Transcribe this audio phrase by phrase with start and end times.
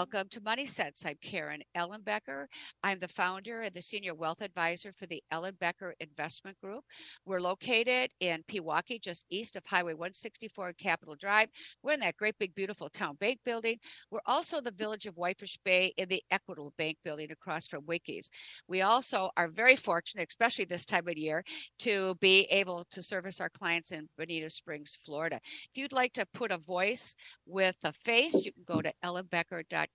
[0.00, 1.04] Welcome to Money Sense.
[1.04, 2.46] I'm Karen Ellenbecker.
[2.82, 6.84] I'm the founder and the senior wealth advisor for the Ellenbecker Investment Group.
[7.26, 11.50] We're located in Pewaukee, just east of Highway 164 and Capitol Drive.
[11.82, 13.76] We're in that great big beautiful town bank building.
[14.10, 18.30] We're also the village of Whitefish Bay in the Equitable Bank building across from Wickies.
[18.66, 21.44] We also are very fortunate, especially this time of year,
[21.80, 25.40] to be able to service our clients in Bonita Springs, Florida.
[25.44, 27.14] If you'd like to put a voice
[27.44, 29.89] with a face, you can go to ellenbecker.com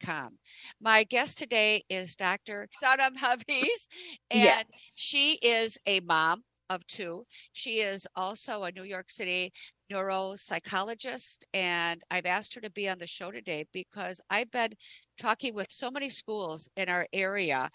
[0.81, 2.67] my guest today is Dr.
[2.81, 3.87] Sanam Hafeez,
[4.29, 4.63] and yeah.
[4.93, 7.25] she is a mom of two.
[7.53, 9.53] She is also a New York City
[9.91, 14.73] neuropsychologist, and I've asked her to be on the show today because I've been
[15.19, 17.69] talking with so many schools in our area,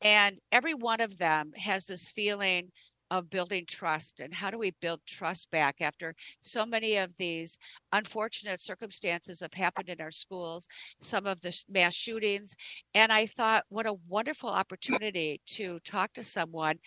[0.00, 2.70] and every one of them has this feeling
[3.10, 7.58] of building trust and how do we build trust back after so many of these
[7.92, 10.68] unfortunate circumstances have happened in our schools
[11.00, 12.56] some of the mass shootings.
[12.94, 16.78] And i thought what a wonderful opportunity to talk to someone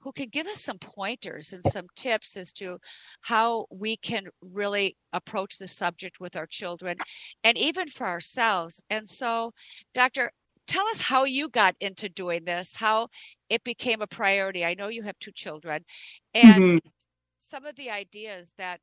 [0.00, 2.78] who can give us some pointers and some tips as to
[3.22, 6.96] how we can really approach the subject with our children
[7.42, 8.82] and even for ourselves.
[8.90, 9.52] And so
[9.94, 10.30] dr
[10.68, 13.08] tell us how you got into doing this, how
[13.50, 14.64] it became a priority.
[14.64, 15.84] I know you have two children,
[16.34, 16.88] and mm-hmm.
[17.38, 18.80] some of the ideas that,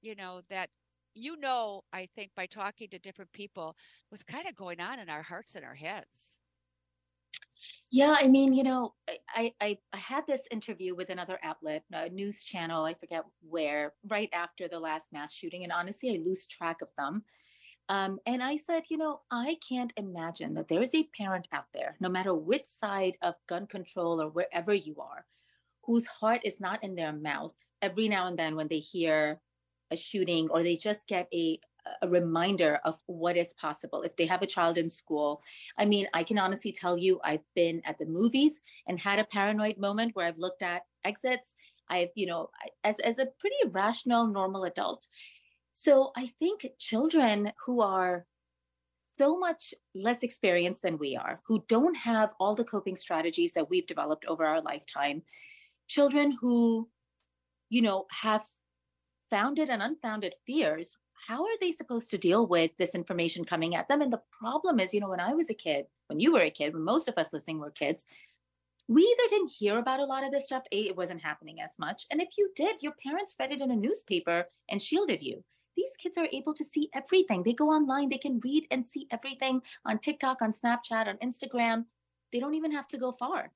[0.00, 0.70] you know, that
[1.14, 3.76] you know, I think by talking to different people,
[4.10, 6.38] was kind of going on in our hearts and our heads.
[7.90, 8.94] Yeah, I mean, you know,
[9.34, 13.94] I, I I had this interview with another outlet, a news channel, I forget where,
[14.06, 17.24] right after the last mass shooting, and honestly, I lose track of them.
[17.88, 21.66] Um, and I said, you know, I can't imagine that there is a parent out
[21.72, 25.24] there, no matter which side of gun control or wherever you are,
[25.84, 29.40] whose heart is not in their mouth every now and then when they hear
[29.90, 31.58] a shooting or they just get a
[32.02, 35.42] a reminder of what is possible if they have a child in school.
[35.78, 39.24] I mean, I can honestly tell you, I've been at the movies and had a
[39.24, 41.54] paranoid moment where I've looked at exits.
[41.88, 42.50] I've, you know,
[42.84, 45.06] as as a pretty rational, normal adult,
[45.80, 48.26] so I think children who are
[49.16, 53.70] so much less experienced than we are, who don't have all the coping strategies that
[53.70, 55.22] we've developed over our lifetime,
[55.86, 56.88] children who,
[57.68, 58.44] you know, have
[59.30, 60.96] founded and unfounded fears,
[61.28, 64.02] how are they supposed to deal with this information coming at them?
[64.02, 66.50] And the problem is, you know, when I was a kid, when you were a
[66.50, 68.04] kid, when most of us listening were kids,
[68.88, 71.78] we either didn't hear about a lot of this stuff, A, it wasn't happening as
[71.78, 72.04] much.
[72.10, 75.44] And if you did, your parents read it in a newspaper and shielded you
[75.78, 77.44] these kids are able to see everything.
[77.44, 81.84] They go online, they can read and see everything on TikTok, on Snapchat, on Instagram.
[82.32, 83.52] They don't even have to go far.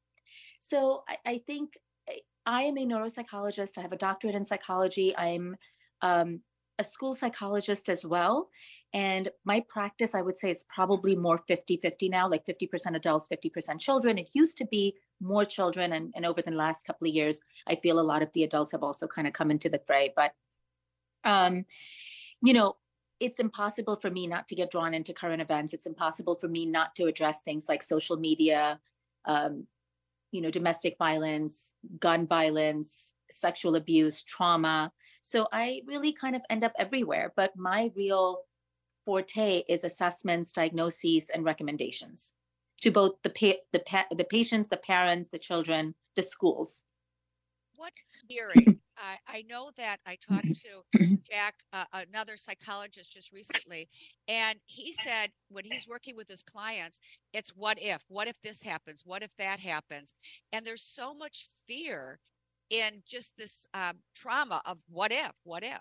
[0.60, 1.76] So I, I think
[2.08, 3.76] eh, I am a neuropsychologist.
[3.76, 5.16] I have a doctorate in psychology.
[5.16, 5.56] I'm
[6.00, 6.40] um,
[6.78, 8.48] a school psychologist as well.
[8.94, 13.26] And my practice, I would say, is probably more 50 50 now, like 50% adults,
[13.32, 14.16] 50% children.
[14.16, 15.92] It used to be more children.
[15.94, 18.70] And, and over the last couple of years, I feel a lot of the adults
[18.72, 20.12] have also kind of come into the fray.
[20.14, 20.32] But
[21.24, 21.64] um,
[22.42, 22.76] you know,
[23.20, 25.72] it's impossible for me not to get drawn into current events.
[25.72, 28.80] It's impossible for me not to address things like social media,
[29.26, 29.66] um,
[30.32, 34.90] you know, domestic violence, gun violence, sexual abuse, trauma.
[35.22, 37.32] So I really kind of end up everywhere.
[37.36, 38.40] But my real
[39.04, 42.32] forte is assessments, diagnoses, and recommendations
[42.80, 46.82] to both the pa- the pa- the patients, the parents, the children, the schools.
[47.76, 47.92] What
[48.26, 50.98] hearing I, I know that I talked mm-hmm.
[50.98, 51.14] to mm-hmm.
[51.28, 53.88] Jack, uh, another psychologist, just recently,
[54.28, 57.00] and he said when he's working with his clients,
[57.32, 58.04] it's what if?
[58.08, 59.02] What if this happens?
[59.04, 60.14] What if that happens?
[60.52, 62.20] And there's so much fear
[62.70, 65.32] in just this um, trauma of what if?
[65.44, 65.80] What if?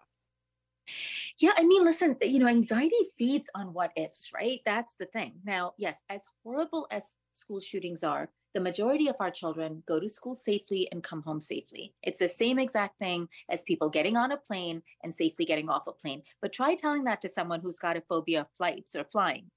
[1.40, 4.60] Yeah, I mean, listen, you know, anxiety feeds on what ifs, right?
[4.66, 5.34] That's the thing.
[5.46, 7.04] Now, yes, as horrible as
[7.34, 11.42] school shootings are, the majority of our children go to school safely and come home
[11.42, 11.94] safely.
[12.04, 15.88] It's the same exact thing as people getting on a plane and safely getting off
[15.88, 16.24] a plane.
[16.42, 19.50] But try telling that to someone who's got a phobia of flights or flying.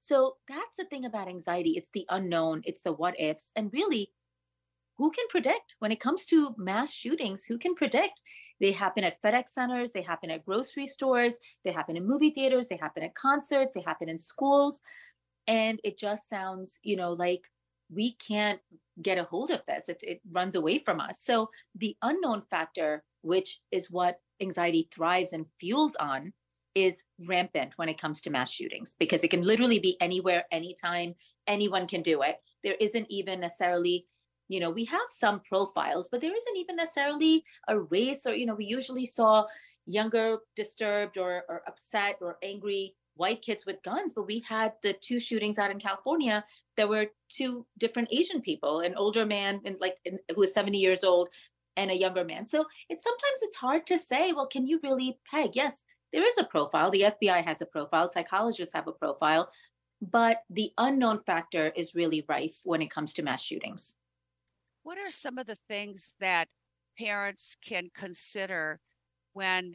[0.00, 1.74] So that's the thing about anxiety.
[1.76, 3.50] It's the unknown, it's the what ifs.
[3.56, 4.12] And really,
[4.96, 7.44] who can predict when it comes to mass shootings?
[7.44, 8.20] Who can predict?
[8.60, 12.68] They happen at FedEx centers, they happen at grocery stores, they happen in movie theaters,
[12.68, 14.80] they happen at concerts, they happen in schools.
[15.46, 17.40] And it just sounds, you know, like
[17.92, 18.60] we can't
[19.02, 19.88] get a hold of this.
[19.88, 21.18] It, it runs away from us.
[21.22, 26.32] So the unknown factor, which is what anxiety thrives and fuels on,
[26.74, 31.14] is rampant when it comes to mass shootings because it can literally be anywhere, anytime,
[31.46, 32.36] anyone can do it.
[32.62, 34.06] There isn't even necessarily,
[34.48, 38.46] you know, we have some profiles, but there isn't even necessarily a race or, you
[38.46, 39.46] know, we usually saw
[39.86, 44.94] younger, disturbed or, or upset or angry white kids with guns, but we had the
[44.94, 46.42] two shootings out in California.
[46.76, 50.78] There were two different Asian people, an older man and like in, who was 70
[50.78, 51.28] years old
[51.76, 52.46] and a younger man.
[52.46, 55.50] So it's sometimes it's hard to say, well, can you really peg?
[55.54, 56.90] Yes, there is a profile.
[56.90, 59.50] The FBI has a profile, psychologists have a profile,
[60.00, 63.96] but the unknown factor is really rife when it comes to mass shootings.
[64.82, 66.48] What are some of the things that
[66.98, 68.80] parents can consider
[69.34, 69.74] when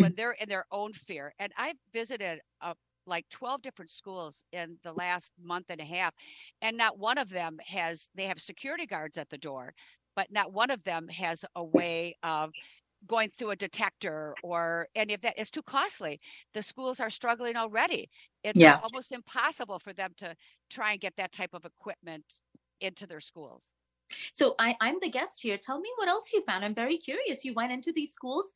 [0.00, 1.32] when they're in their own fear.
[1.38, 2.74] And I've visited uh,
[3.06, 6.14] like 12 different schools in the last month and a half,
[6.62, 9.74] and not one of them has, they have security guards at the door,
[10.16, 12.50] but not one of them has a way of
[13.06, 15.34] going through a detector or any of that.
[15.36, 16.20] It's too costly.
[16.54, 18.08] The schools are struggling already.
[18.42, 18.80] It's yeah.
[18.82, 20.34] almost impossible for them to
[20.70, 22.24] try and get that type of equipment
[22.80, 23.62] into their schools.
[24.32, 25.58] So I, I'm the guest here.
[25.58, 26.64] Tell me what else you found.
[26.64, 27.44] I'm very curious.
[27.44, 28.46] You went into these schools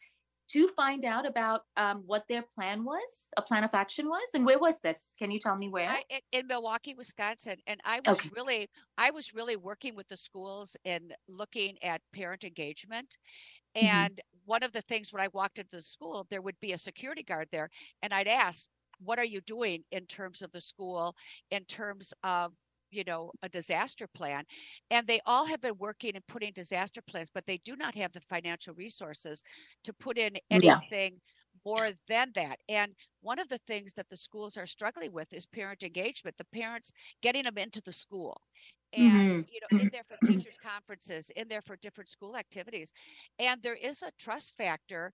[0.52, 4.46] to find out about um, what their plan was, a plan of action was, and
[4.46, 5.14] where was this?
[5.18, 5.88] Can you tell me where?
[5.88, 6.02] I,
[6.32, 8.30] in, Milwaukee, Wisconsin, and I was okay.
[8.34, 13.16] really, I was really working with the schools and looking at parent engagement.
[13.76, 13.86] Mm-hmm.
[13.86, 14.38] And mm-hmm.
[14.46, 17.22] one of the things when I walked into the school, there would be a security
[17.22, 17.68] guard there,
[18.02, 18.66] and I'd ask,
[19.00, 21.14] "What are you doing in terms of the school?
[21.50, 22.52] In terms of
[22.90, 24.44] you know a disaster plan
[24.90, 28.12] and they all have been working and putting disaster plans but they do not have
[28.12, 29.42] the financial resources
[29.84, 31.64] to put in anything yeah.
[31.64, 35.46] more than that and one of the things that the schools are struggling with is
[35.46, 36.92] parent engagement the parents
[37.22, 38.40] getting them into the school
[38.94, 39.40] and mm-hmm.
[39.52, 42.92] you know in there for teachers conferences in there for different school activities
[43.38, 45.12] and there is a trust factor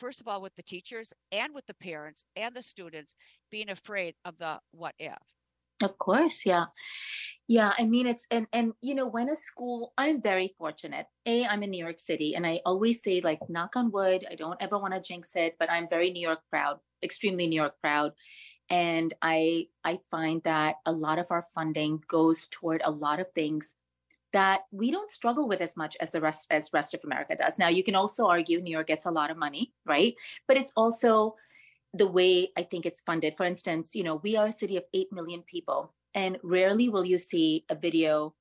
[0.00, 3.16] first of all with the teachers and with the parents and the students
[3.50, 5.16] being afraid of the what if
[5.82, 6.66] of course, yeah.
[7.46, 11.06] Yeah, I mean it's and and you know when a school I'm very fortunate.
[11.26, 14.34] A I'm in New York City and I always say like knock on wood, I
[14.34, 17.74] don't ever want to jinx it, but I'm very New York proud, extremely New York
[17.82, 18.12] proud.
[18.70, 23.26] And I I find that a lot of our funding goes toward a lot of
[23.34, 23.74] things
[24.32, 27.58] that we don't struggle with as much as the rest as rest of America does.
[27.58, 30.14] Now you can also argue New York gets a lot of money, right?
[30.48, 31.36] But it's also
[31.94, 33.36] the way I think it's funded.
[33.36, 37.04] For instance, you know, we are a city of 8 million people, and rarely will
[37.04, 38.34] you see a video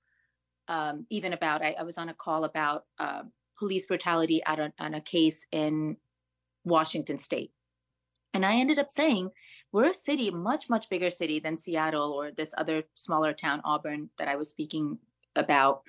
[0.68, 3.24] um, even about, I, I, was on a call about uh,
[3.60, 5.98] police brutality a, on a case in
[6.64, 7.52] Washington state.
[8.34, 9.30] And I ended up saying,
[9.74, 14.10] we're a city, much, much bigger city than Seattle or this other smaller town, Auburn,
[14.18, 14.98] that I was speaking
[15.36, 15.82] about,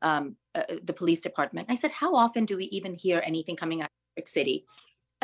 [0.00, 1.68] um, uh, the police department.
[1.70, 4.64] I said, how often do we even hear anything coming out of New York City?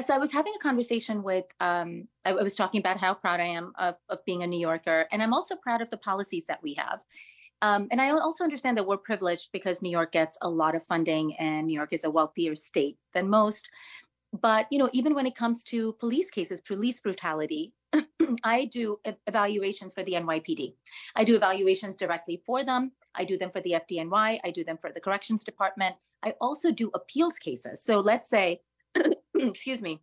[0.02, 3.40] So I was having a conversation with, um, I, I, was talking about how proud
[3.40, 5.06] I am of, of being a New Yorker.
[5.12, 7.02] And I'm also proud of the policies that we have.
[7.60, 10.86] Um, and I also understand that we're privileged because New York gets a lot of
[10.86, 13.68] funding and New York is a wealthier state than most.
[14.32, 17.72] But, you know, even when it comes to police cases, police brutality,
[18.44, 20.74] I do evaluations for the NYPD.
[21.16, 22.92] I do evaluations directly for them.
[23.14, 24.40] I do them for the FDNY.
[24.44, 25.96] I do them for the corrections department.
[26.22, 27.82] I also do appeals cases.
[27.82, 28.60] So let's say
[29.48, 30.00] excuse me,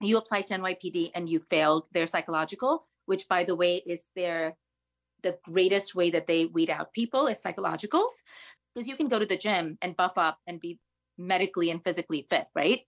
[0.00, 4.56] you applied to NYPD and you failed their psychological, which by the way is their
[5.22, 8.10] the greatest way that they weed out people is psychologicals.
[8.74, 10.80] Because you can go to the gym and buff up and be
[11.16, 12.80] medically and physically fit, right?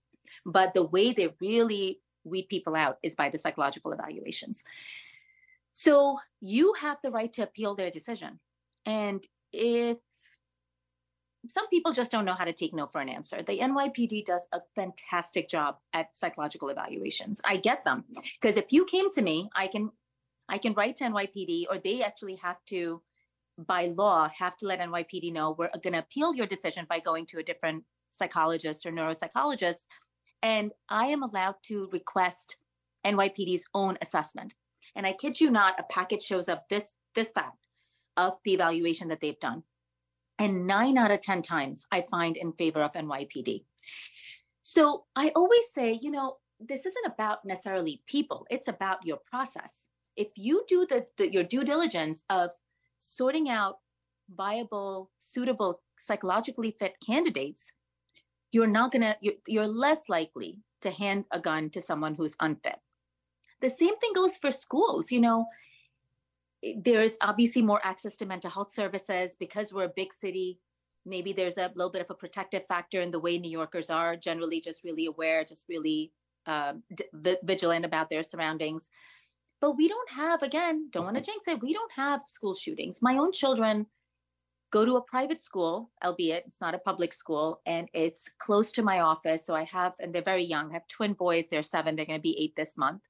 [0.45, 4.63] But the way they really weed people out is by the psychological evaluations.
[5.71, 8.39] So you have the right to appeal their decision.
[8.85, 9.97] And if
[11.49, 13.41] some people just don't know how to take no for an answer.
[13.41, 17.41] The NYPD does a fantastic job at psychological evaluations.
[17.45, 18.05] I get them
[18.39, 19.91] because if you came to me, I can
[20.49, 23.01] I can write to NYPD or they actually have to
[23.57, 27.25] by law have to let NYPD know we're going to appeal your decision by going
[27.27, 29.79] to a different psychologist or neuropsychologist
[30.43, 32.57] and I am allowed to request
[33.05, 34.53] NYPD's own assessment.
[34.95, 37.57] And I kid you not, a packet shows up this this fact
[38.15, 39.63] of the evaluation that they've done
[40.39, 43.63] and nine out of 10 times I find in favor of NYPD.
[44.61, 49.85] So I always say, you know, this isn't about necessarily people, it's about your process.
[50.15, 52.49] If you do the, the your due diligence of
[52.99, 53.77] sorting out
[54.35, 57.71] viable, suitable, psychologically fit candidates,
[58.51, 62.77] you're not gonna, you're, you're less likely to hand a gun to someone who's unfit.
[63.61, 65.11] The same thing goes for schools.
[65.11, 65.45] You know,
[66.77, 70.59] there's obviously more access to mental health services because we're a big city.
[71.05, 74.15] Maybe there's a little bit of a protective factor in the way New Yorkers are
[74.15, 76.11] generally just really aware, just really
[76.45, 78.89] um, d- vigilant about their surroundings.
[79.61, 82.99] But we don't have, again, don't want to jinx it, we don't have school shootings.
[83.01, 83.87] My own children
[84.71, 88.83] go to a private school, albeit it's not a public school, and it's close to
[88.83, 89.45] my office.
[89.45, 90.69] So I have, and they're very young.
[90.69, 91.47] I have twin boys.
[91.49, 91.95] They're seven.
[91.95, 93.01] They're going to be eight this month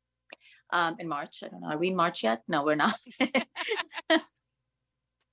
[0.71, 1.43] um, in March.
[1.43, 1.69] I don't know.
[1.69, 2.43] Are we in March yet?
[2.47, 2.99] No, we're not.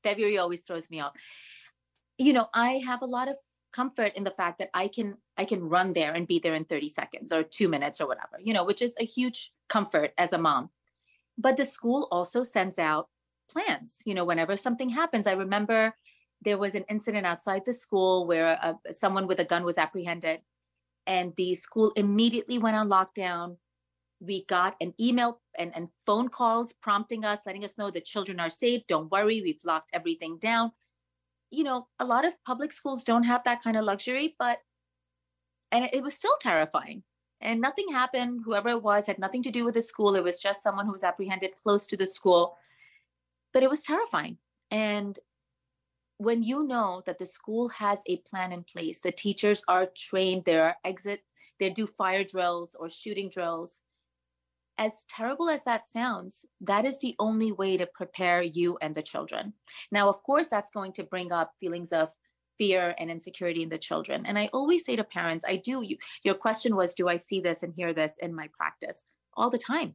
[0.03, 1.13] February always throws me off.
[2.19, 3.37] You know, I have a lot of
[3.73, 6.65] comfort in the fact that I can I can run there and be there in
[6.65, 8.39] 30 seconds or 2 minutes or whatever.
[8.41, 10.71] You know, which is a huge comfort as a mom.
[11.37, 13.09] But the school also sends out
[13.51, 13.97] plans.
[14.05, 15.95] You know, whenever something happens, I remember
[16.43, 20.41] there was an incident outside the school where someone with a gun was apprehended
[21.07, 23.57] and the school immediately went on lockdown
[24.27, 28.41] we got an email and, and phone calls prompting us letting us know the children
[28.41, 30.73] are safe don't worry we've locked everything down.
[31.51, 34.59] You know a lot of public schools don't have that kind of luxury but
[35.75, 37.03] and it, it was still terrifying.
[37.41, 38.41] And nothing happened.
[38.45, 40.15] Whoever it was had nothing to do with the school.
[40.15, 42.57] It was just someone who was apprehended close to the school.
[43.53, 44.39] But it was terrifying.
[44.71, 45.19] And
[46.19, 50.45] when you know that the school has a plan in place, the teachers are trained,
[50.45, 51.21] there are exit,
[51.59, 53.81] they do fire drills or shooting drills.
[54.77, 59.03] As terrible as that sounds, that is the only way to prepare you and the
[59.03, 59.53] children.
[59.93, 62.11] Now, of course, that's going to bring up feelings of
[62.59, 64.27] fear and insecurity in the children.
[64.27, 67.41] And I always say to parents, I do, you, your question was, do I see
[67.41, 69.05] this and hear this in my practice?
[69.37, 69.95] All the time.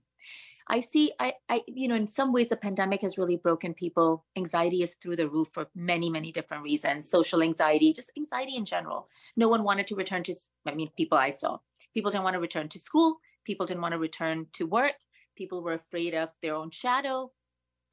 [0.71, 4.25] I see, I, I, you know, in some ways, the pandemic has really broken people.
[4.37, 7.09] Anxiety is through the roof for many, many different reasons.
[7.09, 9.09] Social anxiety, just anxiety in general.
[9.35, 10.35] No one wanted to return to.
[10.67, 11.57] I mean, people I saw,
[11.93, 13.17] people didn't want to return to school.
[13.49, 14.97] People didn't want to return to work.
[15.35, 17.31] People were afraid of their own shadow.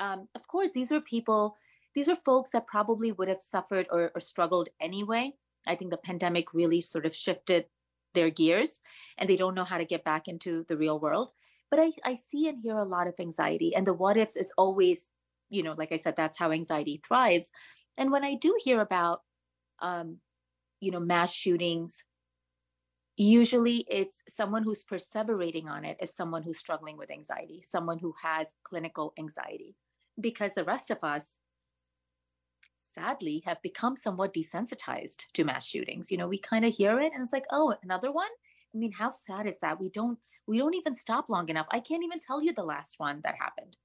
[0.00, 1.56] Um, of course, these were people.
[1.94, 5.32] These were folks that probably would have suffered or, or struggled anyway.
[5.66, 7.64] I think the pandemic really sort of shifted
[8.14, 8.80] their gears,
[9.16, 11.30] and they don't know how to get back into the real world
[11.70, 14.52] but I, I see and hear a lot of anxiety and the what ifs is
[14.56, 15.10] always
[15.50, 17.50] you know like i said that's how anxiety thrives
[17.96, 19.22] and when i do hear about
[19.80, 20.18] um
[20.80, 22.02] you know mass shootings
[23.16, 28.14] usually it's someone who's perseverating on it is someone who's struggling with anxiety someone who
[28.22, 29.74] has clinical anxiety
[30.20, 31.38] because the rest of us
[32.94, 37.12] sadly have become somewhat desensitized to mass shootings you know we kind of hear it
[37.14, 38.28] and it's like oh another one
[38.74, 41.66] i mean how sad is that we don't we don't even stop long enough.
[41.70, 43.76] I can't even tell you the last one that happened.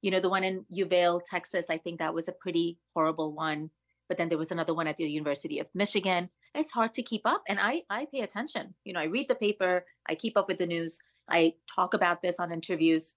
[0.00, 3.70] You know, the one in Uvalde, Texas, I think that was a pretty horrible one.
[4.08, 6.30] But then there was another one at the University of Michigan.
[6.54, 7.42] It's hard to keep up.
[7.48, 8.74] And I, I pay attention.
[8.84, 12.22] You know, I read the paper, I keep up with the news, I talk about
[12.22, 13.14] this on interviews.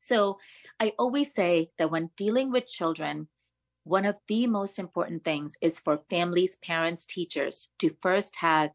[0.00, 0.38] So
[0.80, 3.28] I always say that when dealing with children,
[3.84, 8.70] one of the most important things is for families, parents, teachers to first have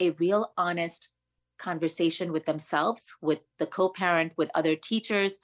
[0.00, 1.08] a real honest
[1.58, 5.38] conversation with themselves, with the co parent, with other teachers.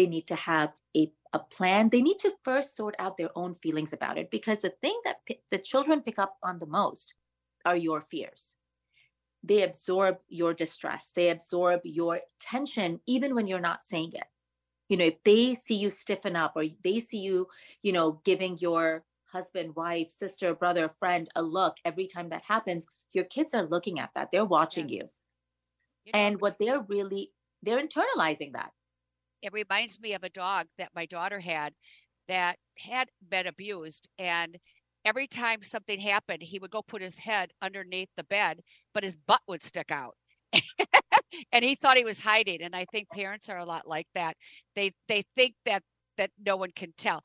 [0.00, 1.90] They need to have a, a plan.
[1.90, 5.22] They need to first sort out their own feelings about it because the thing that
[5.26, 7.12] p- the children pick up on the most
[7.66, 8.54] are your fears.
[9.44, 14.24] They absorb your distress, they absorb your tension, even when you're not saying it.
[14.88, 17.48] You know, if they see you stiffen up or they see you,
[17.82, 22.86] you know, giving your husband, wife, sister, brother, friend a look every time that happens,
[23.12, 24.30] your kids are looking at that.
[24.32, 25.10] They're watching you
[26.14, 28.72] and what they're really they're internalizing that
[29.42, 31.72] it reminds me of a dog that my daughter had
[32.28, 34.58] that had been abused and
[35.04, 38.60] every time something happened he would go put his head underneath the bed
[38.94, 40.16] but his butt would stick out.
[41.52, 44.36] And he thought he was hiding and i think parents are a lot like that.
[44.76, 45.82] They they think that
[46.16, 47.22] that no one can tell.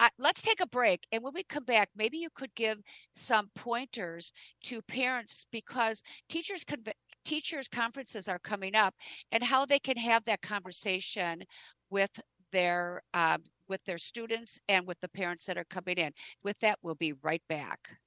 [0.00, 2.78] Uh, let's take a break and when we come back maybe you could give
[3.14, 4.32] some pointers
[4.64, 6.82] to parents because teachers can
[7.28, 8.94] teachers conferences are coming up
[9.32, 11.42] and how they can have that conversation
[11.90, 12.10] with
[12.52, 16.12] their um, with their students and with the parents that are coming in.
[16.42, 17.98] With that we'll be right back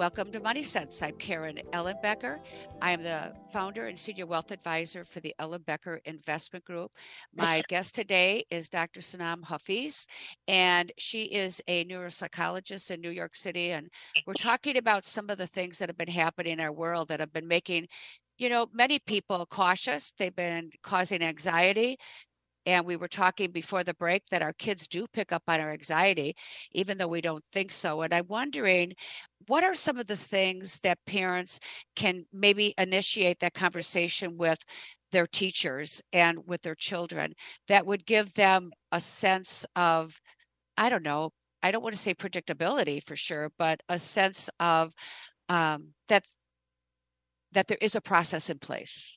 [0.00, 1.02] Welcome to Money Sense.
[1.02, 2.38] I'm Karen Ellenbecker.
[2.80, 6.90] I am the founder and senior wealth advisor for the Ellenbecker Investment Group.
[7.36, 9.02] My guest today is Dr.
[9.02, 10.06] Sanam Hafeez,
[10.48, 13.72] and she is a neuropsychologist in New York City.
[13.72, 13.90] And
[14.26, 17.20] we're talking about some of the things that have been happening in our world that
[17.20, 17.86] have been making,
[18.38, 20.14] you know, many people cautious.
[20.18, 21.98] They've been causing anxiety
[22.66, 25.72] And we were talking before the break that our kids do pick up on our
[25.72, 26.36] anxiety,
[26.72, 28.02] even though we don't think so.
[28.02, 28.92] And I'm wondering,
[29.50, 31.58] what are some of the things that parents
[31.96, 34.62] can maybe initiate that conversation with
[35.10, 37.32] their teachers and with their children
[37.66, 40.20] that would give them a sense of,
[40.76, 41.30] I don't know,
[41.64, 44.94] I don't want to say predictability for sure, but a sense of
[45.48, 46.22] um, that
[47.50, 49.16] that there is a process in place.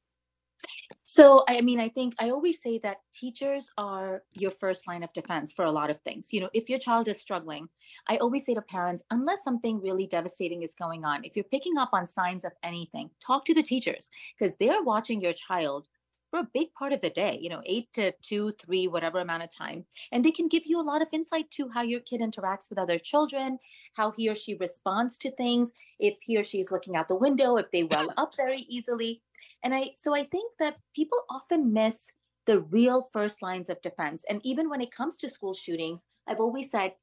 [1.05, 5.13] So, I mean, I think I always say that teachers are your first line of
[5.13, 6.29] defense for a lot of things.
[6.31, 7.67] You know, if your child is struggling,
[8.07, 11.77] I always say to parents, unless something really devastating is going on, if you're picking
[11.77, 15.87] up on signs of anything, talk to the teachers because they're watching your child
[16.33, 19.43] for a big part of the day, you know, eight to two, three, whatever amount
[19.43, 19.85] of time.
[20.11, 22.79] And they can give you a lot of insight to how your kid interacts with
[22.79, 23.59] other children,
[23.93, 27.13] how he or she responds to things, if he or she is looking out the
[27.13, 29.21] window, if they well up very easily.
[29.63, 32.11] And I, so I think that people often miss
[32.45, 34.25] the real first lines of defense.
[34.29, 36.93] And even when it comes to school shootings, I've always said,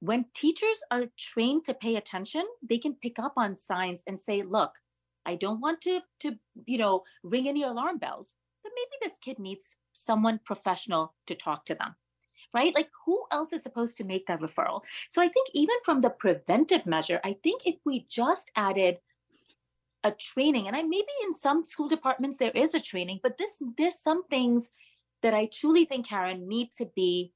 [0.00, 4.42] when teachers are trained to pay attention, they can pick up on signs and say,
[4.42, 4.72] look,
[5.26, 8.28] I don't want to to you know ring any alarm bells
[8.62, 11.94] but maybe this kid needs someone professional to talk to them
[12.54, 16.00] right like who else is supposed to make that referral so i think even from
[16.00, 18.98] the preventive measure i think if we just added
[20.06, 23.62] a training and i maybe in some school departments there is a training but this
[23.76, 24.72] there's some things
[25.22, 27.32] that i truly think karen need to be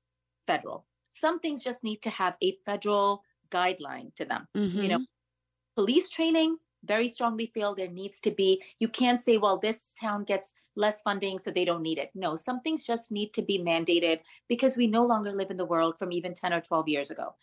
[0.46, 4.82] federal some things just need to have a federal guideline to them mm-hmm.
[4.82, 5.74] you know mm-hmm.
[5.74, 10.24] police training very strongly feel there needs to be you can't say well this town
[10.24, 12.10] gets less funding so they don't need it.
[12.14, 15.64] No, some things just need to be mandated because we no longer live in the
[15.64, 17.34] world from even 10 or 12 years ago.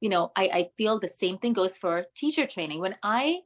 [0.00, 2.80] You know, I, I feel the same thing goes for teacher training.
[2.80, 3.40] When I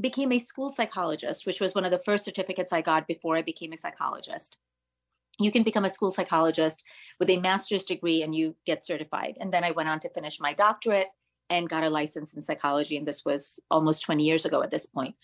[0.00, 3.42] became a school psychologist, which was one of the first certificates I got before I
[3.42, 4.56] became a psychologist,
[5.38, 6.84] you can become a school psychologist
[7.18, 9.38] with a master's degree and you get certified.
[9.40, 11.08] And then I went on to finish my doctorate
[11.48, 12.96] and got a license in psychology.
[12.96, 15.14] And this was almost 20 years ago at this point.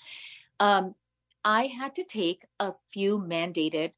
[0.59, 0.95] Um,
[1.45, 3.93] I had to take a few mandated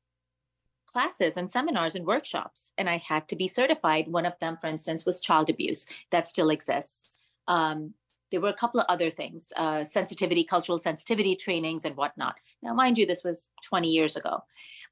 [0.86, 4.08] classes and seminars and workshops, and I had to be certified.
[4.08, 7.18] One of them, for instance, was child abuse that still exists.
[7.46, 7.94] Um,
[8.30, 12.36] there were a couple of other things, uh, sensitivity, cultural sensitivity trainings, and whatnot.
[12.62, 14.42] Now, mind you, this was 20 years ago.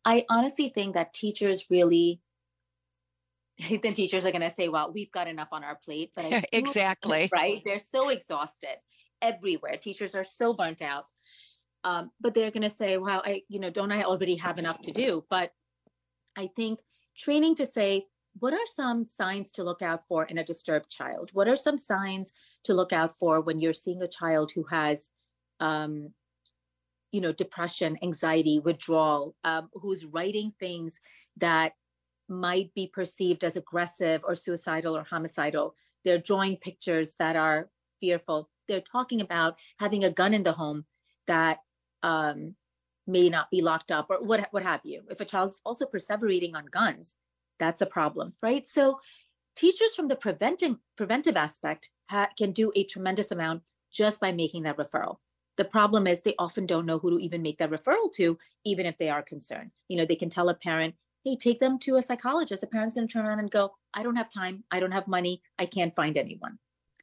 [0.05, 2.21] I honestly think that teachers really
[3.83, 6.13] then teachers are going to say, well, we've got enough on our plate.
[6.15, 7.31] But I exactly.
[7.33, 7.63] Right.
[7.65, 8.77] They're so exhausted
[9.23, 9.79] everywhere.
[9.79, 11.07] Teachers are so burnt out
[11.87, 14.83] um, but they're going to say well i you know don't i already have enough
[14.83, 15.53] to do but
[16.37, 16.81] i think
[17.17, 18.05] training to say
[18.39, 21.31] what are some signs to look out for in a disturbed child?
[21.33, 22.33] What are some signs
[22.65, 25.11] to look out for when you're seeing a child who has
[25.61, 26.13] um,
[27.13, 31.01] you know depression anxiety withdrawal um, who's writing things
[31.39, 31.73] that
[32.29, 35.75] might be perceived as aggressive or suicidal or homicidal?
[36.05, 37.71] They're drawing pictures that are
[38.01, 38.51] fearful.
[38.69, 40.85] They're talking about having a gun in the home
[41.27, 41.59] that
[42.03, 42.55] um,
[43.07, 45.03] may not be locked up or what what have you.
[45.11, 47.15] If a child's also perseverating on guns,
[47.59, 48.67] that's a problem, right?
[48.67, 49.01] So
[49.57, 54.65] teachers from the preventing preventive aspect ha- can do a tremendous amount just by making
[54.65, 55.17] that referral.
[55.57, 58.85] The problem is they often don't know who to even make that referral to, even
[58.85, 59.71] if they are concerned.
[59.89, 62.63] You know, they can tell a parent, hey, take them to a psychologist.
[62.63, 64.65] A parent's going to turn around and go, I don't have time.
[64.71, 65.43] I don't have money.
[65.59, 66.59] I can't find anyone.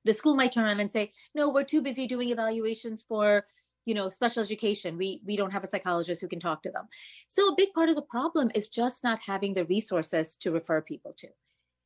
[0.06, 3.46] The school might turn around and say, no, we're too busy doing evaluations for
[3.86, 4.98] you know special education.
[4.98, 6.88] We we don't have a psychologist who can talk to them.
[7.28, 10.82] So a big part of the problem is just not having the resources to refer
[10.82, 11.28] people to.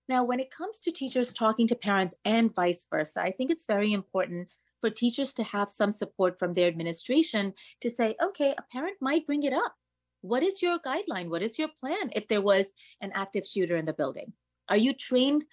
[0.09, 3.65] Now when it comes to teachers talking to parents and vice versa i think it's
[3.65, 4.47] very important
[4.79, 9.25] for teachers to have some support from their administration to say okay a parent might
[9.25, 9.75] bring it up.
[10.21, 11.29] What is your guideline?
[11.29, 14.33] What is your plan if there was an active shooter in the building?
[14.67, 15.45] Are you trained?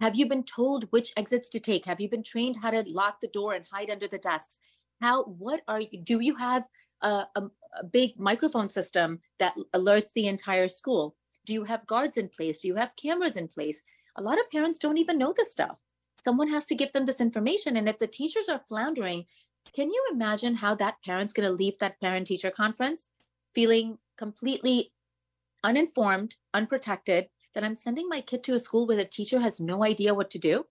[0.00, 1.86] Have you been told which exits to take?
[1.86, 4.58] Have you been trained how to lock the door and hide under the desks
[5.00, 6.64] how what are you do you have
[7.02, 7.42] a, a,
[7.80, 11.16] a big microphone system that alerts the entire school?
[11.46, 12.60] Do you have guards in place?
[12.60, 13.82] Do you have cameras in place?
[14.16, 15.78] A lot of parents don't even know this stuff.
[16.22, 19.24] Someone has to give them this information and if the teachers are floundering
[19.74, 23.10] can you imagine how that parent's going to leave that parent teacher conference
[23.54, 24.92] feeling completely
[25.62, 29.84] uninformed unprotected that i'm sending my kid to a school where the teacher has no
[29.84, 30.64] idea what to do?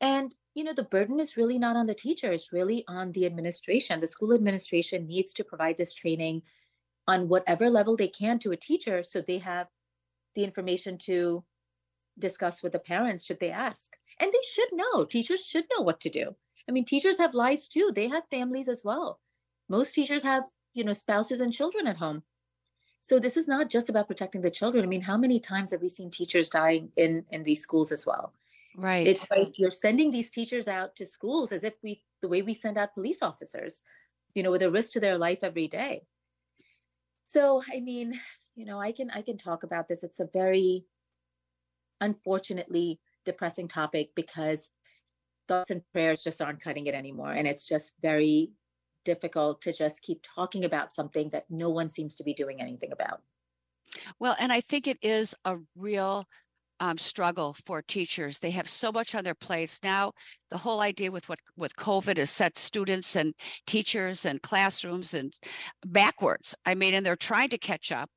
[0.00, 3.26] And you know the burden is really not on the teacher it's really on the
[3.26, 4.00] administration.
[4.00, 6.42] The school administration needs to provide this training
[7.06, 9.66] on whatever level they can to a teacher so they have
[10.34, 11.44] the information to
[12.18, 13.96] discuss with the parents should they ask.
[14.20, 16.34] And they should know teachers should know what to do.
[16.68, 19.20] I mean teachers have lives too they have families as well.
[19.68, 22.22] Most teachers have you know spouses and children at home.
[23.00, 24.82] So this is not just about protecting the children.
[24.82, 28.06] I mean, how many times have we seen teachers dying in in these schools as
[28.06, 28.32] well?
[28.76, 29.06] Right.
[29.06, 32.54] It's like you're sending these teachers out to schools as if we the way we
[32.54, 33.82] send out police officers,
[34.34, 36.06] you know, with a risk to their life every day.
[37.26, 38.20] So, I mean,
[38.54, 40.02] you know, I can I can talk about this.
[40.02, 40.86] It's a very
[42.00, 44.70] unfortunately depressing topic because
[45.48, 48.50] thoughts and prayers just aren't cutting it anymore and it's just very
[49.04, 52.92] difficult to just keep talking about something that no one seems to be doing anything
[52.92, 53.20] about.
[54.18, 56.26] Well, and I think it is a real
[56.84, 58.38] um, struggle for teachers.
[58.38, 60.12] They have so much on their plates now.
[60.50, 63.32] The whole idea with what with COVID has set students and
[63.66, 65.32] teachers and classrooms and
[65.86, 66.54] backwards.
[66.66, 68.10] I mean, and they're trying to catch up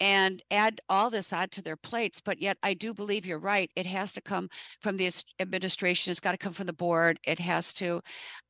[0.00, 2.20] and add all this onto their plates.
[2.20, 3.70] But yet, I do believe you're right.
[3.74, 4.50] It has to come
[4.82, 6.10] from the administration.
[6.10, 7.18] It's got to come from the board.
[7.24, 8.02] It has to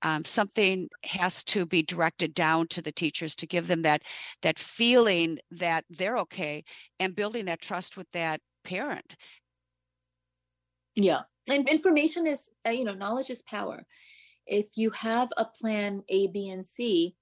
[0.02, 4.02] um, something has to be directed down to the teachers to give them that
[4.42, 6.64] that feeling that they're okay
[6.98, 9.16] and building that trust with that parent.
[11.02, 13.86] Yeah, and information is uh, you know knowledge is power.
[14.46, 17.16] If you have a plan A, B, and C,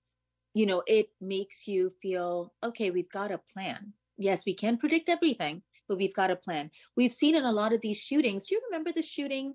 [0.55, 2.91] you know it makes you feel okay.
[2.91, 6.71] We've got a plan yes, we can predict everything, but we've got a plan.
[6.97, 8.47] We've seen in a lot of these shootings.
[8.47, 9.55] Do you remember the shooting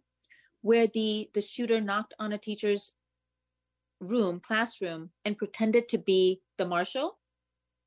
[0.62, 2.94] where the the shooter knocked on a teacher's
[4.00, 7.20] room, classroom, and pretended to be the marshal?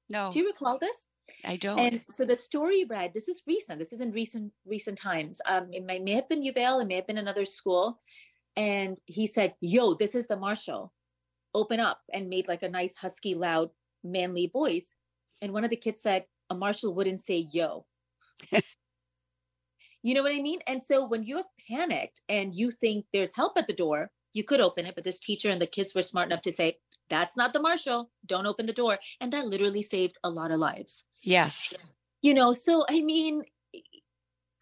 [0.08, 0.30] No.
[0.30, 1.06] Do you recall this?
[1.44, 1.78] I don't.
[1.78, 3.78] And so the story read, this is recent.
[3.78, 5.40] This is in recent recent times.
[5.46, 7.98] Um, it may, may have been Uvalde, it may have been another school.
[8.56, 10.92] And he said, Yo, this is the marshal.
[11.54, 13.70] Open up and made like a nice, husky, loud,
[14.04, 14.94] manly voice.
[15.42, 17.86] And one of the kids said, a marshal wouldn't say yo.
[20.02, 20.60] you know what I mean?
[20.66, 24.60] And so when you're panicked and you think there's help at the door, you could
[24.60, 26.76] open it, but this teacher and the kids were smart enough to say,
[27.08, 28.10] that's not the marshal.
[28.26, 28.98] Don't open the door.
[29.20, 31.04] And that literally saved a lot of lives.
[31.26, 31.74] Yes.
[32.22, 33.42] You know, so I mean,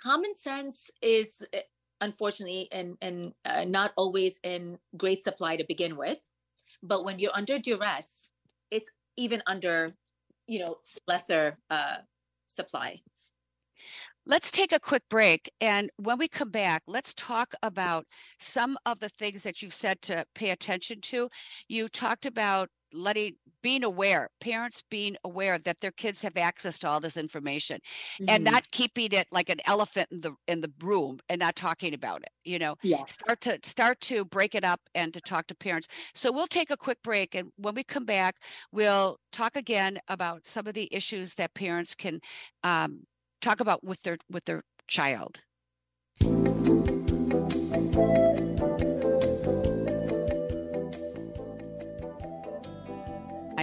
[0.03, 1.61] common sense is eh,
[2.00, 6.18] unfortunately and and uh, not always in great supply to begin with
[6.83, 8.29] but when you're under duress
[8.70, 9.94] it's even under
[10.46, 10.77] you know
[11.09, 11.96] lesser uh,
[12.46, 13.00] supply
[14.27, 15.53] Let's take a quick break.
[15.61, 18.07] And when we come back, let's talk about
[18.38, 21.29] some of the things that you've said to pay attention to.
[21.68, 26.89] You talked about letting being aware parents being aware that their kids have access to
[26.89, 27.81] all this information
[28.21, 28.27] mm-hmm.
[28.29, 31.95] and not keeping it like an elephant in the in the room and not talking
[31.95, 32.77] about it you know?
[32.83, 33.05] Yeah.
[33.07, 35.89] Start to start to break it up and to talk to parents.
[36.15, 38.37] So we'll take a quick break and when we come back
[38.71, 42.21] we'll talk again about some of the issues that parents can
[42.63, 43.01] um,
[43.41, 45.41] talk about with their with their child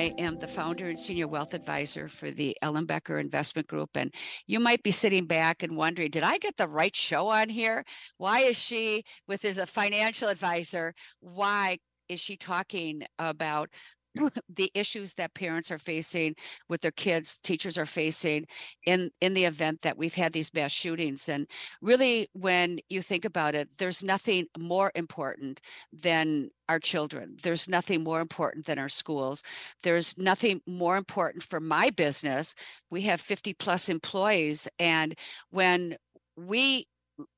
[0.02, 3.92] I am the founder and senior wealth advisor for the Ellenbecker Investment Group.
[3.94, 4.12] And
[4.48, 7.86] you might be sitting back and wondering, did I get the right show on here?
[8.18, 10.96] Why is she with as a financial advisor?
[11.20, 11.78] Why
[12.10, 13.70] is she talking about
[14.56, 16.36] the issues that parents are facing
[16.70, 18.46] with their kids teachers are facing
[18.86, 21.30] in in the event that we've had these mass shootings.
[21.30, 21.48] And
[21.82, 25.62] really when you think about it there's nothing more important
[25.94, 27.36] than our children.
[27.44, 29.44] There's nothing more important than our schools.
[29.84, 32.56] There's nothing more important for my business.
[32.90, 34.70] We have 50 plus employees.
[34.80, 35.16] And
[35.50, 35.98] when
[36.38, 36.88] we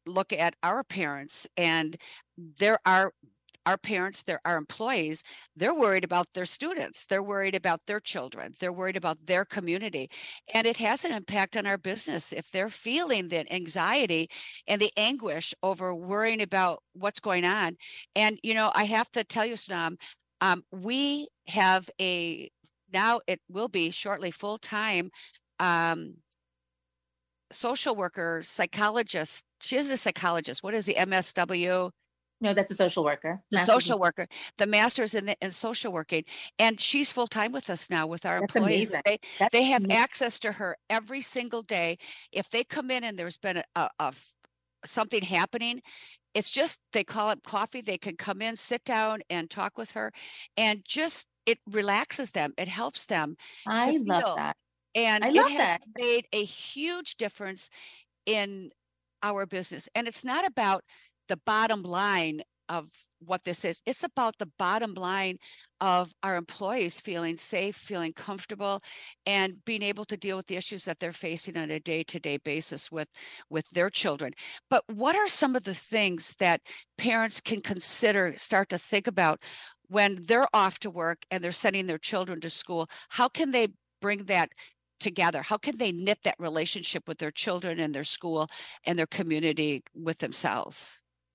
[0.06, 1.98] look at our parents and
[2.38, 3.12] there are
[3.66, 5.24] our parents, they're our employees,
[5.56, 10.10] they're worried about their students, they're worried about their children, they're worried about their community.
[10.54, 14.30] And it has an impact on our business if they're feeling the anxiety
[14.68, 17.78] and the anguish over worrying about what's going on.
[18.16, 19.96] And, you know, I have to tell you, Sanam,
[20.42, 22.50] um, we have a
[22.92, 25.10] now it will be shortly full time
[25.60, 26.16] um,
[27.52, 29.46] social worker, psychologist.
[29.62, 30.64] She is a psychologist.
[30.64, 31.92] What is the MSW?
[32.44, 33.42] No, that's a social worker.
[33.52, 34.28] The master's social worker,
[34.58, 36.26] the master's in, the, in social working,
[36.60, 38.90] and she's full time with us now with our that's employees.
[38.90, 39.02] Amazing.
[39.06, 40.04] They that's they have amazing.
[40.04, 41.98] access to her every single day.
[42.34, 44.14] If they come in and there's been a, a, a
[44.86, 45.82] something happening,
[46.34, 47.82] it's just they call it coffee.
[47.82, 50.12] They can come in, sit down, and talk with her,
[50.58, 52.54] and just it relaxes them.
[52.58, 53.38] It helps them.
[53.66, 54.36] I love feel.
[54.36, 54.58] that,
[54.96, 55.82] and I love it has that.
[55.96, 57.70] made a huge difference
[58.26, 58.72] in
[59.24, 59.88] our business.
[59.96, 60.84] And it's not about
[61.28, 62.90] the bottom line of
[63.26, 63.82] what this is.
[63.86, 65.38] It's about the bottom line
[65.80, 68.82] of our employees feeling safe, feeling comfortable,
[69.26, 72.92] and being able to deal with the issues that they're facing on a day-to-day basis
[72.92, 73.08] with
[73.50, 74.34] with their children.
[74.70, 76.62] But what are some of the things that
[76.98, 79.42] parents can consider, start to think about
[79.88, 82.90] when they're off to work and they're sending their children to school?
[83.10, 83.70] How can they
[84.02, 84.50] bring that
[85.00, 85.42] together?
[85.42, 88.50] How can they knit that relationship with their children and their school
[88.86, 90.90] and their community with themselves?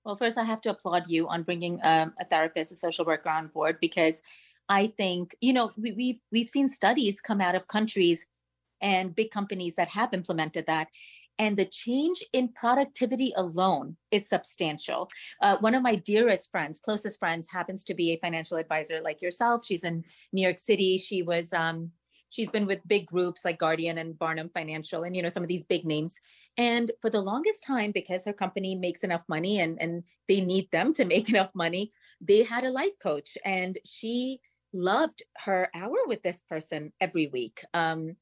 [0.09, 3.29] Well, first, I have to applaud you on bringing um, a therapist, a social worker
[3.29, 4.23] on board, because
[4.67, 8.25] I think you know we, we've we've seen studies come out of countries
[8.81, 10.87] and big companies that have implemented that,
[11.37, 15.11] and the change in productivity alone is substantial.
[15.43, 19.21] Uh, one of my dearest friends, closest friends, happens to be a financial advisor like
[19.21, 19.63] yourself.
[19.63, 20.97] She's in New York City.
[20.97, 21.91] She was um,
[22.29, 25.49] she's been with big groups like Guardian and Barnum Financial, and you know some of
[25.49, 26.15] these big names.
[26.57, 30.71] And for the longest time, because her company makes enough money and and they need
[30.71, 34.39] them to make enough money, they had a life coach, and she
[34.73, 37.63] loved her hour with this person every week.
[37.73, 38.15] Um,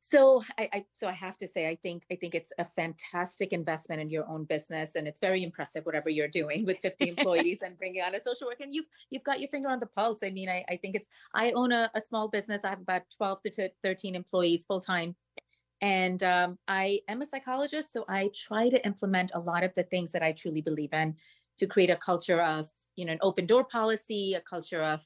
[0.00, 3.52] so I, I, so i have to say i think i think it's a fantastic
[3.52, 7.60] investment in your own business and it's very impressive whatever you're doing with 50 employees
[7.64, 10.20] and bringing on a social worker and you've you've got your finger on the pulse.
[10.24, 12.64] I mean i, I think it's i own a, a small business.
[12.64, 15.14] I have about 12 to 13 employees full time
[15.82, 19.82] and um, i am a psychologist so i try to implement a lot of the
[19.84, 21.14] things that i truly believe in
[21.56, 25.02] to create a culture of you know an open door policy a culture of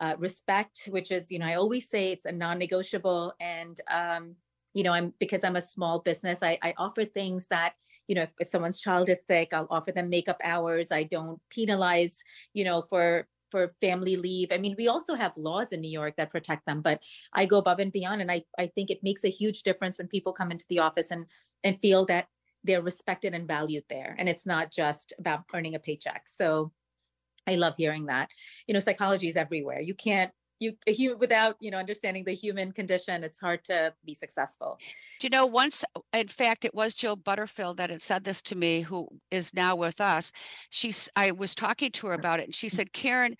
[0.00, 3.34] uh, respect, which is, you know, I always say it's a non-negotiable.
[3.40, 4.36] And, um,
[4.74, 7.72] you know, I'm because I'm a small business, I, I offer things that,
[8.06, 10.92] you know, if, if someone's child is sick, I'll offer them makeup hours.
[10.92, 12.22] I don't penalize,
[12.54, 14.52] you know, for for family leave.
[14.52, 17.58] I mean, we also have laws in New York that protect them, but I go
[17.58, 18.20] above and beyond.
[18.20, 21.10] And I, I think it makes a huge difference when people come into the office
[21.10, 21.26] and
[21.64, 22.26] and feel that
[22.64, 24.14] they're respected and valued there.
[24.18, 26.28] And it's not just about earning a paycheck.
[26.28, 26.72] So
[27.48, 28.30] I love hearing that.
[28.66, 29.80] You know, psychology is everywhere.
[29.80, 30.30] You can't
[30.60, 34.76] you without you know understanding the human condition it's hard to be successful.
[35.20, 38.56] Do you know once in fact it was jill butterfield that had said this to
[38.56, 40.32] me who is now with us.
[40.70, 42.76] She's i was talking to her about it and she mm-hmm.
[42.76, 43.36] said karen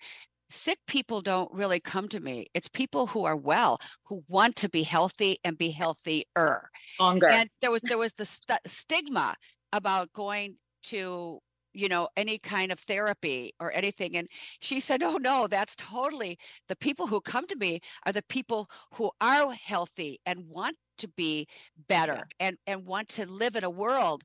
[0.49, 2.47] sick people don't really come to me.
[2.53, 6.69] It's people who are well who want to be healthy and be healthier.
[6.99, 7.27] Longer.
[7.27, 9.35] And there was there was the st- stigma
[9.71, 11.39] about going to
[11.79, 14.27] you know any kind of therapy or anything and
[14.59, 16.37] she said oh no that's totally
[16.67, 21.07] the people who come to me are the people who are healthy and want to
[21.07, 21.47] be
[21.87, 24.23] better and and want to live in a world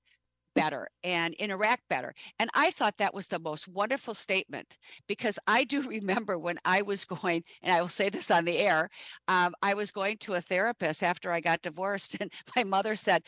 [0.55, 2.15] better and interact better.
[2.39, 6.83] And I thought that was the most wonderful statement because I do remember when I
[6.83, 8.89] was going, and I will say this on the air,
[9.29, 13.23] um, I was going to a therapist after I got divorced, and my mother said,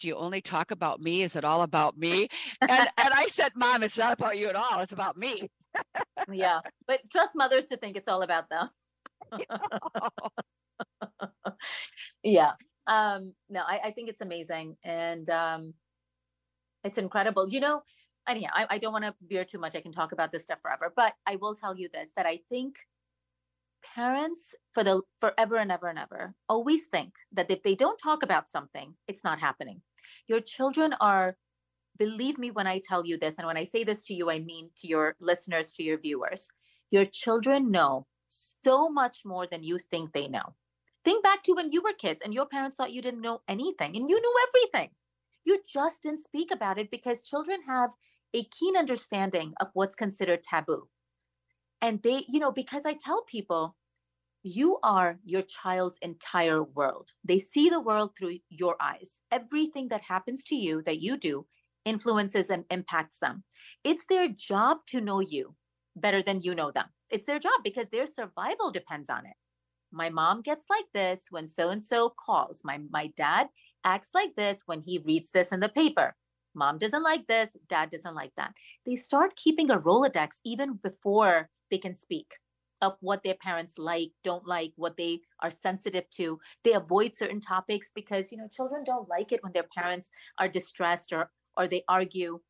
[0.00, 1.22] do you only talk about me?
[1.22, 2.28] Is it all about me?
[2.60, 4.80] And, and I said, Mom, it's not about you at all.
[4.80, 5.48] It's about me.
[6.32, 6.60] yeah.
[6.86, 8.68] But trust mothers to think it's all about them.
[12.22, 12.52] yeah.
[12.86, 14.76] Um, no, I, I think it's amazing.
[14.82, 15.74] And um,
[16.82, 17.48] it's incredible.
[17.48, 17.82] You know,
[18.28, 19.76] anyhow, I, I don't want to veer too much.
[19.76, 22.40] I can talk about this stuff forever, but I will tell you this that I
[22.48, 22.76] think
[23.94, 28.22] parents for the forever and ever and ever always think that if they don't talk
[28.22, 29.82] about something, it's not happening.
[30.26, 31.36] Your children are,
[31.98, 34.38] believe me when I tell you this, and when I say this to you, I
[34.38, 36.48] mean to your listeners, to your viewers.
[36.90, 40.54] Your children know so much more than you think they know.
[41.04, 43.96] Think back to when you were kids and your parents thought you didn't know anything
[43.96, 44.90] and you knew everything.
[45.44, 47.90] You just didn't speak about it because children have
[48.34, 50.88] a keen understanding of what's considered taboo.
[51.80, 53.74] And they, you know, because I tell people,
[54.42, 57.10] you are your child's entire world.
[57.24, 59.18] They see the world through your eyes.
[59.30, 61.46] Everything that happens to you that you do
[61.84, 63.44] influences and impacts them.
[63.84, 65.54] It's their job to know you
[65.96, 66.86] better than you know them.
[67.10, 69.34] It's their job because their survival depends on it.
[69.92, 72.60] My mom gets like this when so and so calls.
[72.64, 73.48] My my dad
[73.84, 76.14] acts like this when he reads this in the paper.
[76.54, 78.54] Mom doesn't like this, dad doesn't like that.
[78.86, 82.34] They start keeping a Rolodex even before they can speak
[82.82, 86.40] of what their parents like, don't like, what they are sensitive to.
[86.64, 90.48] They avoid certain topics because, you know, children don't like it when their parents are
[90.48, 92.40] distressed or or they argue.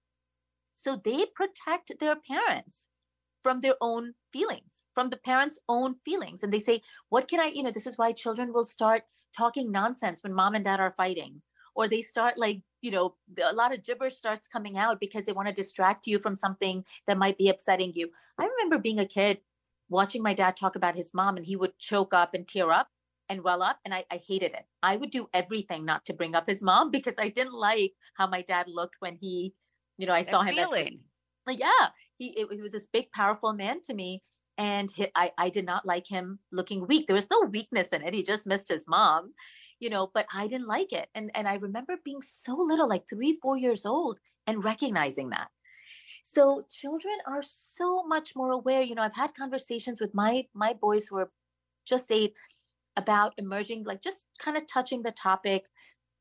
[0.74, 2.86] So they protect their parents
[3.42, 6.42] from their own feelings, from the parents' own feelings.
[6.42, 9.02] And they say, what can I, you know, this is why children will start
[9.36, 11.40] talking nonsense when mom and dad are fighting.
[11.74, 15.32] Or they start like, you know, a lot of gibberish starts coming out because they
[15.32, 18.10] want to distract you from something that might be upsetting you.
[18.38, 19.38] I remember being a kid
[19.90, 22.88] watching my dad talk about his mom and he would choke up and tear up
[23.29, 24.64] and well up and I, I hated it.
[24.83, 28.26] I would do everything not to bring up his mom because i didn't like how
[28.26, 29.53] my dad looked when he
[29.98, 31.00] you know i saw him feeling.
[31.48, 34.22] As, yeah he, it, he was this big powerful man to me
[34.57, 37.07] and he, I, I did not like him looking weak.
[37.07, 38.12] There was no weakness in it.
[38.12, 39.33] He just missed his mom
[39.81, 41.09] you know but i didn't like it.
[41.14, 45.48] And and i remember being so little like three four years old and recognizing that
[46.22, 48.83] so children are so much more aware.
[48.83, 51.30] You know, I've had conversations with my my boys who are
[51.87, 52.35] just eight
[52.96, 55.66] about emerging, like just kind of touching the topic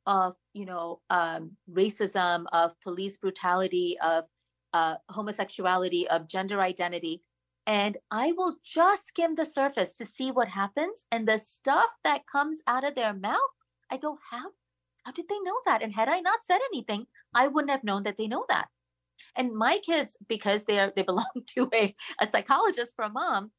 [0.06, 4.26] of, you know, um, racism, of police brutality, of
[4.74, 7.22] uh, homosexuality, of gender identity.
[7.68, 11.06] And I will just skim the surface to see what happens.
[11.12, 13.54] And the stuff that comes out of their mouth,
[13.92, 14.46] I go, how,
[15.04, 15.84] how did they know that?
[15.84, 18.70] And had I not said anything, I wouldn't have known that they know that.
[19.36, 23.52] And my kids, because they are they belong to a, a psychologist for a mom,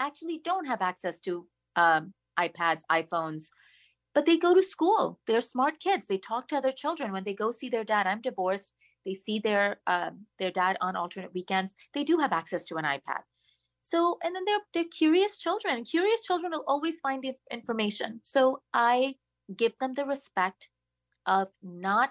[0.00, 3.46] actually don't have access to um, iPads, iPhones,
[4.14, 5.20] but they go to school.
[5.26, 6.06] They're smart kids.
[6.06, 8.06] They talk to other children when they go see their dad.
[8.06, 8.72] I'm divorced.
[9.04, 11.74] They see their um, their dad on alternate weekends.
[11.94, 13.22] They do have access to an iPad.
[13.80, 15.84] So, and then they're they're curious children.
[15.84, 18.20] Curious children will always find the information.
[18.22, 19.14] So I
[19.56, 20.68] give them the respect
[21.26, 22.10] of not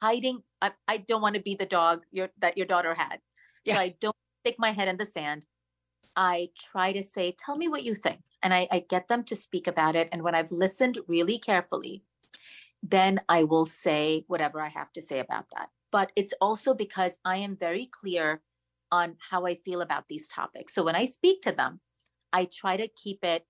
[0.00, 0.42] hiding.
[0.62, 3.18] I, I don't want to be the dog your that your daughter had.
[3.64, 3.74] Yeah.
[3.74, 5.44] So I don't stick my head in the sand.
[6.16, 8.20] I try to say, tell me what you think.
[8.42, 10.08] And I, I get them to speak about it.
[10.12, 12.04] And when I've listened really carefully,
[12.82, 15.68] then I will say whatever I have to say about that.
[15.90, 18.42] But it's also because I am very clear
[18.90, 20.74] on how I feel about these topics.
[20.74, 21.80] So when I speak to them,
[22.32, 23.46] I try to keep it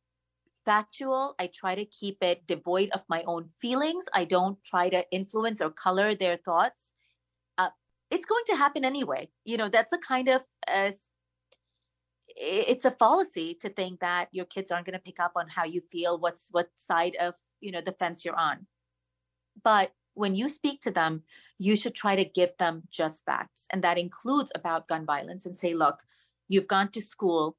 [0.64, 1.35] factual.
[1.38, 4.05] I try to keep it devoid of my own feelings.
[4.14, 6.92] I don't try to influence or color their thoughts.
[8.12, 9.31] It's going to happen anyway.
[9.44, 10.90] You know, that's a kind of uh,
[12.37, 15.64] it's a fallacy to think that your kids aren't going to pick up on how
[15.64, 18.66] you feel, what's what side of you know the fence you're on.
[19.64, 21.22] But when you speak to them,
[21.59, 25.46] you should try to give them just facts, and that includes about gun violence.
[25.46, 26.01] And say, look,
[26.48, 27.57] you've gone to school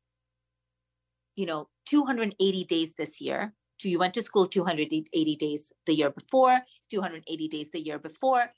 [1.35, 6.11] you know 280 days this year so you went to school 280 days the year
[6.11, 6.59] before
[6.91, 8.51] 280 days the year before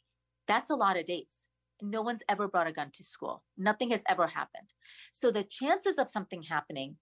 [0.48, 1.45] that's a lot of days
[1.90, 4.70] no one's ever brought a gun to school nothing has ever happened
[5.12, 6.96] so the chances of something happening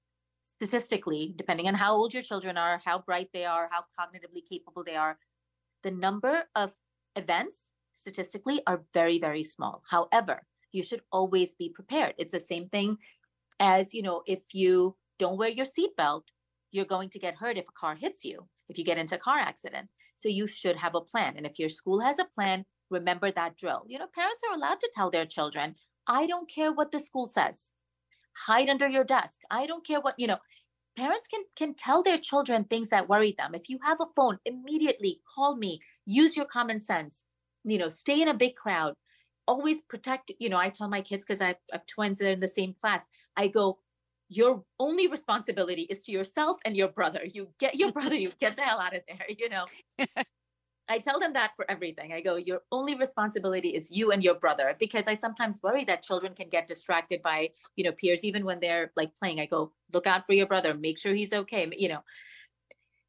[0.43, 4.83] statistically depending on how old your children are how bright they are how cognitively capable
[4.83, 5.17] they are
[5.83, 6.73] the number of
[7.15, 10.41] events statistically are very very small however
[10.71, 12.97] you should always be prepared it's the same thing
[13.59, 16.23] as you know if you don't wear your seatbelt,
[16.71, 19.19] you're going to get hurt if a car hits you, if you get into a
[19.19, 19.87] car accident.
[20.15, 21.35] So you should have a plan.
[21.37, 23.83] And if your school has a plan, remember that drill.
[23.87, 25.75] You know, parents are allowed to tell their children,
[26.07, 27.71] I don't care what the school says.
[28.45, 29.41] Hide under your desk.
[29.49, 30.39] I don't care what, you know,
[30.97, 33.55] parents can can tell their children things that worry them.
[33.55, 35.81] If you have a phone, immediately call me.
[36.05, 37.25] Use your common sense.
[37.63, 38.93] You know, stay in a big crowd.
[39.47, 42.39] Always protect, you know, I tell my kids because I have twins that are in
[42.39, 43.05] the same class.
[43.35, 43.79] I go,
[44.29, 47.21] your only responsibility is to yourself and your brother.
[47.25, 49.65] You get your brother, you get the hell out of there, you know.
[50.89, 52.11] I tell them that for everything.
[52.11, 56.03] I go, your only responsibility is you and your brother because I sometimes worry that
[56.03, 59.39] children can get distracted by, you know, peers even when they're like playing.
[59.39, 62.01] I go, look out for your brother, make sure he's okay, you know.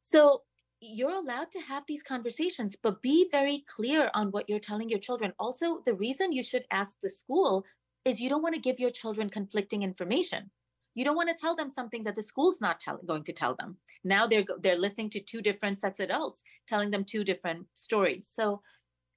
[0.03, 0.43] So
[0.79, 4.99] you're allowed to have these conversations, but be very clear on what you're telling your
[4.99, 5.33] children.
[5.37, 7.65] Also, the reason you should ask the school
[8.05, 10.49] is you don't want to give your children conflicting information
[10.95, 13.53] you don't want to tell them something that the school's not tell, going to tell
[13.55, 13.77] them.
[14.03, 18.29] Now they're they're listening to two different sets of adults telling them two different stories.
[18.33, 18.61] So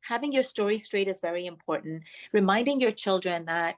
[0.03, 2.03] having your story straight is very important.
[2.33, 3.77] Reminding your children that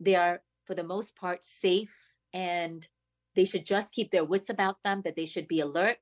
[0.00, 1.96] they are for the most part safe
[2.34, 2.86] and
[3.34, 5.96] they should just keep their wits about them that they should be alert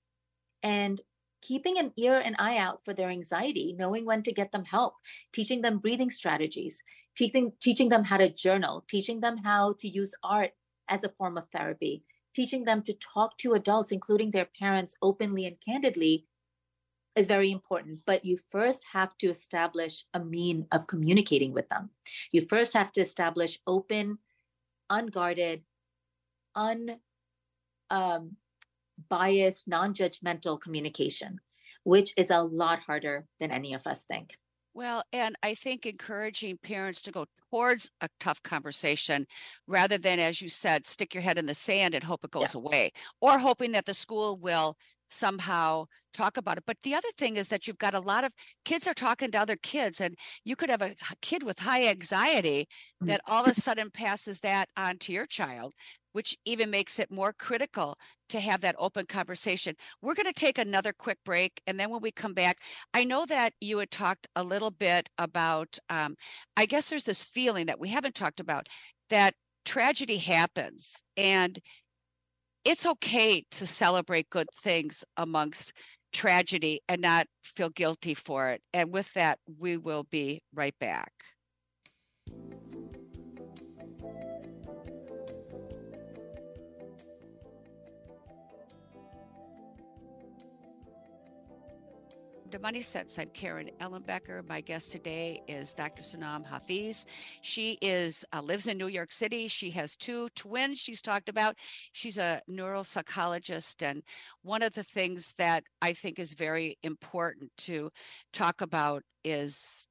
[0.63, 1.01] and
[1.43, 4.95] keeping an ear and eye out for their anxiety knowing when to get them help
[5.33, 6.83] teaching them breathing strategies
[7.17, 10.51] teaching teaching them how to journal teaching them how to use art
[10.89, 12.03] as a form of therapy,
[12.35, 16.27] teaching them to talk to adults, including their parents, openly and candidly
[17.17, 18.01] is very important.
[18.07, 21.91] But you first have to establish a mean of communicating with them.
[22.31, 24.19] You first have to establish open,
[24.91, 25.63] unguarded,
[26.55, 26.97] un
[27.91, 28.37] um,
[29.11, 31.41] non judgmental communication,
[31.85, 34.37] which is a lot harder than any of us think.
[34.77, 39.27] Well, and I think encouraging parents to go towards a tough conversation
[39.67, 42.53] rather than, as you said, stick your head in the sand and hope it goes
[42.53, 42.59] yeah.
[42.61, 44.77] away, or hoping that the school will
[45.09, 46.65] somehow talk about it.
[46.67, 48.33] But the other thing is that you've got a lot of
[48.65, 52.69] kids are talking to other kids, and you could have a kid with high anxiety
[53.03, 53.09] mm.
[53.09, 55.75] that all of a sudden passes that on to your child
[56.17, 57.99] which even makes it more critical
[58.31, 59.77] to have that open conversation.
[60.01, 61.61] We're going to take another quick break.
[61.67, 62.57] And then when we come back,
[62.95, 66.17] I know that you had talked a little bit about, um,
[66.57, 68.67] I guess there's this feeling that we haven't talked about
[69.11, 69.35] that
[69.67, 71.61] tragedy happens and
[72.67, 75.73] it's okay to celebrate good things amongst
[76.13, 78.61] tragedy and not feel guilty for it.
[78.75, 81.13] And with that, we will be right back.
[92.57, 93.19] To Money Sense.
[93.19, 94.43] I'm Karen Ellenbecker.
[94.49, 96.03] My guest today is Dr.
[96.03, 97.05] Sanam Hafeez.
[97.43, 99.47] She is uh, lives in New York City.
[99.47, 101.57] She has two twins she's talked about.
[101.93, 103.83] She's a neuropsychologist.
[103.87, 104.03] And
[104.41, 107.91] one of the things that I think is very important to
[108.33, 109.87] talk about is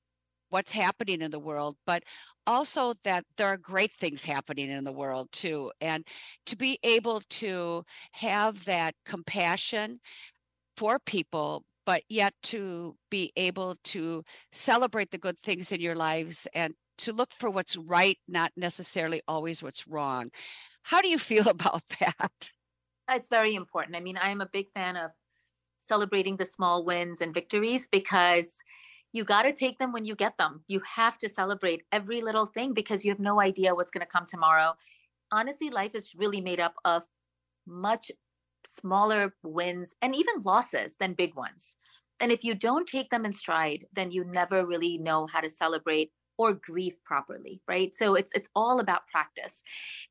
[0.49, 2.01] what's happening in the world, but
[2.47, 5.71] also that there are great things happening in the world too.
[5.81, 6.03] And
[6.47, 9.99] to be able to have that compassion
[10.75, 16.47] for people, but yet to be able to celebrate the good things in your lives
[16.53, 20.29] and to look for what's right, not necessarily always what's wrong.
[20.83, 22.51] How do you feel about that?
[23.09, 23.95] It's very important.
[23.95, 25.11] I mean, I am a big fan of
[25.87, 28.45] celebrating the small wins and victories because
[29.13, 30.63] you got to take them when you get them.
[30.67, 34.11] You have to celebrate every little thing because you have no idea what's going to
[34.11, 34.73] come tomorrow.
[35.31, 37.03] Honestly, life is really made up of
[37.67, 38.11] much
[38.67, 41.75] smaller wins and even losses than big ones.
[42.19, 45.49] And if you don't take them in stride, then you never really know how to
[45.49, 47.93] celebrate or grieve properly, right?
[47.95, 49.61] So it's it's all about practice.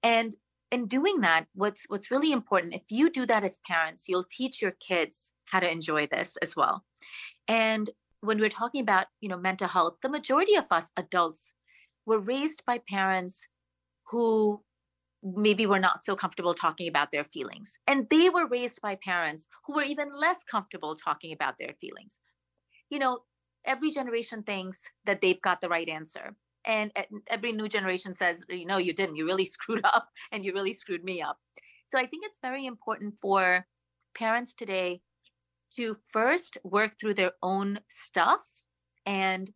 [0.02, 0.34] And
[0.70, 4.60] in doing that, what's what's really important, if you do that as parents, you'll teach
[4.60, 6.84] your kids how to enjoy this as well.
[7.48, 7.90] And
[8.24, 11.52] when we're talking about you know mental health the majority of us adults
[12.06, 13.46] were raised by parents
[14.10, 14.62] who
[15.24, 17.72] maybe were not so comfortable talking about their feelings.
[17.86, 22.12] And they were raised by parents who were even less comfortable talking about their feelings.
[22.90, 23.20] You know
[23.64, 26.34] every generation thinks that they've got the right answer.
[26.66, 26.92] And
[27.28, 29.16] every new generation says you know you didn't.
[29.16, 31.38] You really screwed up and you really screwed me up.
[31.90, 33.66] So i think it's very important for
[34.14, 35.00] parents today
[35.76, 38.42] to first work through their own stuff
[39.06, 39.50] and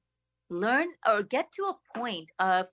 [0.51, 2.67] learn or get to a point of,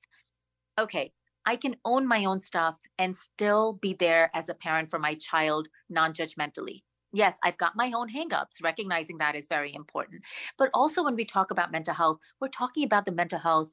[0.80, 1.12] okay,
[1.46, 5.16] I can own my own stuff and still be there as a parent for my
[5.16, 6.84] child non judgmentally.
[7.14, 8.62] Yes, I've got my own hangups.
[8.62, 10.22] Recognizing that is very important.
[10.58, 13.70] But also, when we talk about mental health, we're talking about the mental health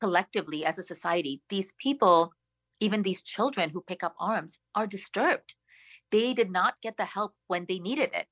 [0.00, 1.42] collectively as a society.
[1.50, 2.32] These people,
[2.80, 5.54] even these children who pick up arms, are disturbed
[6.12, 8.26] they did not get the help when they needed it.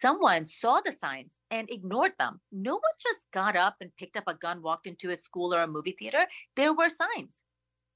[0.00, 2.40] Someone saw the signs and ignored them.
[2.52, 5.62] No one just got up and picked up a gun, walked into a school or
[5.62, 6.26] a movie theater.
[6.56, 7.36] There were signs.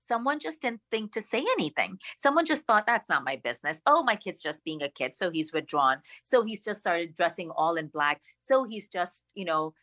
[0.07, 1.99] Someone just didn't think to say anything.
[2.19, 3.81] Someone just thought, that's not my business.
[3.87, 5.15] Oh, my kid's just being a kid.
[5.17, 5.99] So he's withdrawn.
[6.25, 8.21] So he's just started dressing all in black.
[8.41, 9.75] So he's just, you know,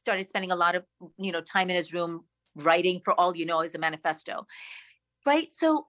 [0.00, 0.84] started spending a lot of,
[1.18, 2.24] you know, time in his room
[2.56, 4.46] writing for all you know is a manifesto.
[5.24, 5.48] Right.
[5.52, 5.86] So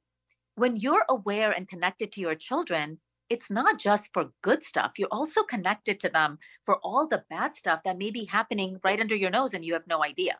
[0.55, 4.91] when you're aware and connected to your children, it's not just for good stuff.
[4.97, 8.99] You're also connected to them for all the bad stuff that may be happening right
[8.99, 10.37] under your nose and you have no idea.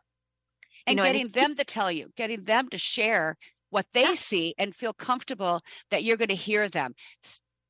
[0.86, 3.36] And know, getting and them to tell you, getting them to share
[3.70, 4.14] what they yeah.
[4.14, 6.94] see and feel comfortable that you're going to hear them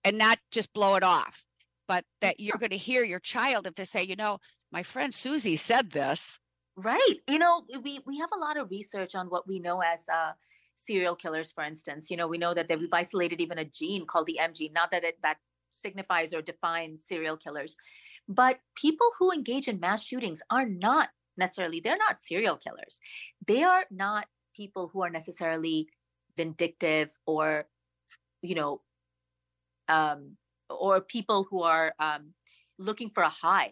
[0.04, 1.44] and not just blow it off,
[1.86, 4.38] but that you're going to hear your child if they say, you know,
[4.72, 6.38] my friend Susie said this.
[6.74, 7.16] Right.
[7.28, 10.32] You know, we we have a lot of research on what we know as uh,
[10.84, 12.10] serial killers, for instance.
[12.10, 14.90] You know, we know that we've isolated even a gene called the M gene, not
[14.90, 15.36] that it, that
[15.82, 17.76] signifies or defines serial killers.
[18.28, 22.98] But people who engage in mass shootings are not necessarily, they're not serial killers.
[23.46, 25.88] They are not people who are necessarily
[26.36, 27.66] vindictive or,
[28.42, 28.80] you know,
[29.88, 30.36] um,
[30.70, 32.32] or people who are um,
[32.78, 33.70] looking for a high.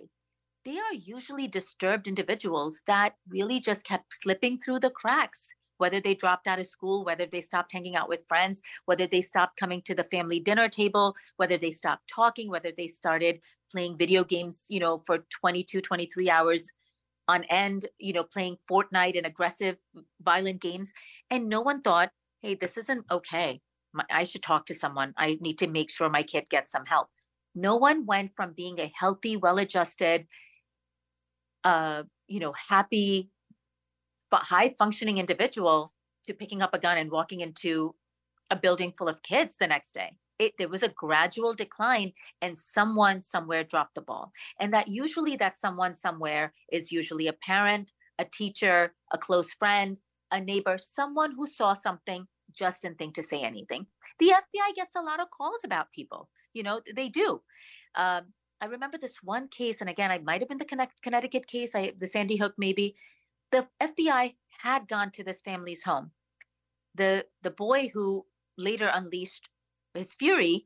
[0.65, 5.47] They are usually disturbed individuals that really just kept slipping through the cracks
[5.81, 9.23] whether they dropped out of school, whether they stopped hanging out with friends, whether they
[9.23, 13.41] stopped coming to the family dinner table, whether they stopped talking, whether they started
[13.73, 16.71] playing video games, you know, for 22, 23 hours
[17.29, 19.77] on end, you know, playing Fortnite and aggressive,
[20.23, 20.91] violent games.
[21.31, 22.11] And no one thought,
[22.43, 23.61] hey, this isn't okay.
[24.11, 25.14] I should talk to someone.
[25.16, 27.09] I need to make sure my kid gets some help.
[27.55, 30.27] No one went from being a healthy, well adjusted,
[31.64, 33.31] uh, you know, happy,
[34.31, 35.93] but high functioning individual
[36.27, 37.95] to picking up a gun and walking into
[38.51, 40.16] a building full of kids the next day.
[40.41, 42.12] It, there was a gradual decline
[42.43, 44.32] and someone somewhere dropped the ball.
[44.59, 50.01] And that usually that someone somewhere is usually a parent, a teacher, a close friend,
[50.32, 53.86] a neighbor, someone who saw something, just didn't think to say anything.
[54.18, 56.28] The FBI gets a lot of calls about people.
[56.55, 57.43] You know, they do.
[57.95, 61.70] Um, I remember this one case, and again, I might have been the Connecticut case,
[61.74, 62.97] I, the Sandy Hook maybe
[63.51, 66.12] the FBI had gone to this family's home.
[66.95, 68.26] The the boy who
[68.57, 69.49] later unleashed
[69.95, 70.64] his fury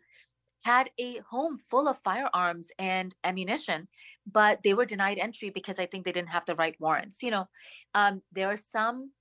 [0.64, 3.87] had a home full of firearms and ammunition,
[4.31, 7.22] but they were denied entry because I think they didn't have the right warrants.
[7.22, 7.49] You know,
[7.95, 9.12] um, there are some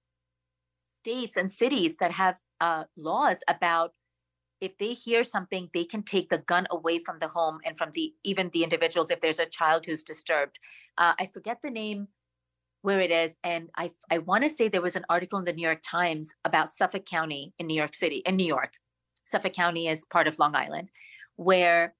[1.01, 3.91] states and cities that have uh, laws about
[4.61, 7.91] if they hear something, they can take the gun away from the home and from
[7.93, 10.57] the even the individuals if there's a child who's disturbed.
[10.97, 12.07] Uh, I forget the name
[12.81, 15.51] where it is, and I I want to say there was an article in the
[15.51, 18.71] New York Times about Suffolk County in New York City, in New York.
[19.33, 20.89] Suffolk County is part of Long Island,
[21.37, 21.95] where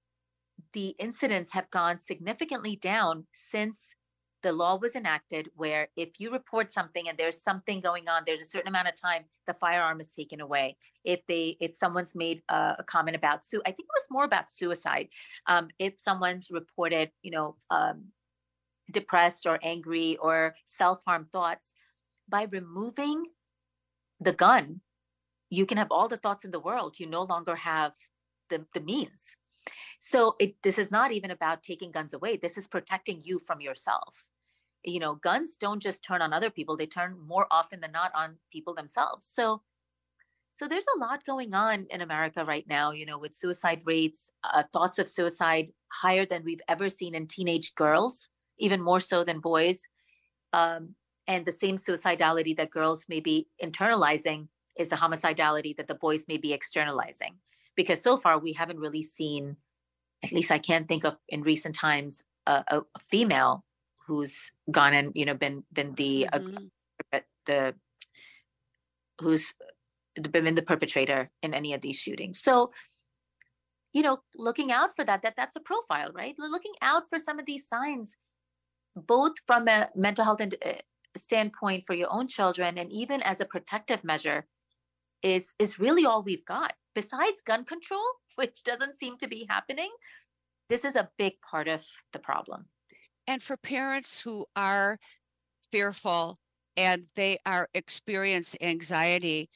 [0.73, 3.75] the incidents have gone significantly down since
[4.43, 8.41] the law was enacted where if you report something and there's something going on there's
[8.41, 10.77] a certain amount of time the firearm is taken away.
[11.03, 14.25] If they if someone's made a, a comment about su i think it was more
[14.25, 15.07] about suicide.
[15.47, 17.97] Um, if someone's reported you know um,
[18.91, 21.65] depressed or angry or self-harm thoughts
[22.29, 23.23] by removing
[24.19, 24.81] the gun
[25.53, 27.93] you can have all the thoughts in the world you no longer have
[28.49, 29.21] the, the means.
[29.99, 33.61] So it, this is not even about taking guns away this is protecting you from
[33.61, 34.25] yourself.
[34.83, 38.11] You know guns don't just turn on other people they turn more often than not
[38.15, 39.27] on people themselves.
[39.33, 39.61] So
[40.55, 44.29] so there's a lot going on in america right now you know with suicide rates
[44.43, 49.23] uh, thoughts of suicide higher than we've ever seen in teenage girls even more so
[49.23, 49.79] than boys.
[50.51, 50.95] Um,
[51.27, 54.47] and the same suicidality that girls may be internalizing
[54.77, 57.35] is the homicidality that the boys may be externalizing.
[57.75, 59.57] Because so far we haven't really seen
[60.23, 63.63] at least i can't think of in recent times a, a, female
[64.07, 66.65] who's gone and you know been been the mm-hmm.
[67.13, 67.75] uh, the
[69.19, 69.53] who's
[70.31, 72.41] been the perpetrator in any of these shootings.
[72.41, 72.71] So
[73.93, 76.35] you know looking out for that that that's a profile right?
[76.37, 78.15] Looking out for some of these signs
[78.95, 80.73] both from a mental health and, uh,
[81.17, 84.45] standpoint for your own children and even as a protective measure
[85.23, 86.73] is is really all we've got.
[86.93, 88.03] Besides gun control
[88.35, 89.89] which doesn't seem to be happening
[90.69, 92.65] this is a big part of the problem.
[93.27, 94.97] And for parents who are
[95.71, 96.39] fearful
[96.75, 99.49] and they are experience anxiety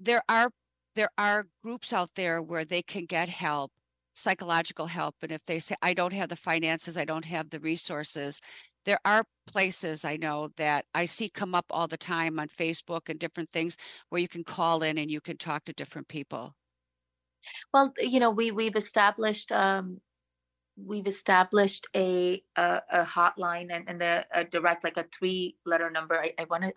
[0.00, 0.50] there are
[0.94, 3.70] there are groups out there where they can get help
[4.14, 5.14] psychological help.
[5.22, 8.40] And if they say i don't have the finances i don't have the resources
[8.84, 13.08] there are places i know that i see come up all the time on facebook
[13.08, 13.76] and different things
[14.08, 16.54] where you can call in and you can talk to different people.
[17.72, 20.00] Well you know we we've established um
[20.76, 25.90] we've established a a, a hotline and, and the, a direct like a three letter
[25.90, 26.22] number.
[26.38, 26.72] I want to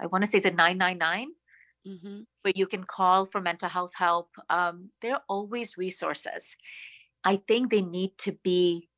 [0.00, 1.28] i want to say it's a 999
[1.86, 2.20] mm-hmm.
[2.42, 4.30] where you can call for mental health help.
[4.48, 6.56] Um, there are always resources.
[7.24, 8.88] I think they need to be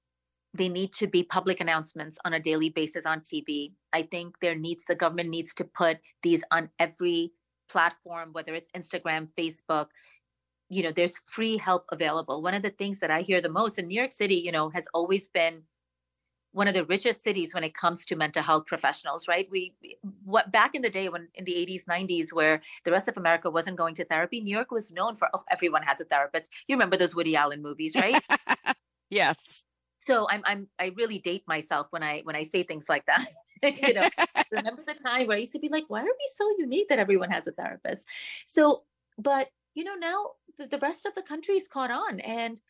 [0.54, 4.54] they need to be public announcements on a daily basis on tv i think there
[4.54, 7.32] needs the government needs to put these on every
[7.68, 9.86] platform whether it's instagram facebook.
[10.68, 12.40] You know there's free help available.
[12.40, 14.70] One of the things that i hear the most in new york city you know
[14.70, 15.62] has always been
[16.52, 19.48] one of the richest cities when it comes to mental health professionals right?
[19.50, 19.74] We
[20.24, 23.50] what back in the day when in the 80s 90s where the rest of america
[23.50, 26.50] wasn't going to therapy new york was known for oh everyone has a therapist.
[26.68, 28.22] You remember those woody allen movies right?
[29.10, 29.66] Yes
[30.06, 33.26] so i'm i'm i really date myself when i when i say things like that
[33.62, 34.08] you know?
[34.50, 36.98] Remember the time where i used to be like why are we so unique that
[36.98, 38.06] everyone has a therapist?
[38.46, 38.82] So
[39.18, 42.60] but you know now the, the rest of the country is caught on and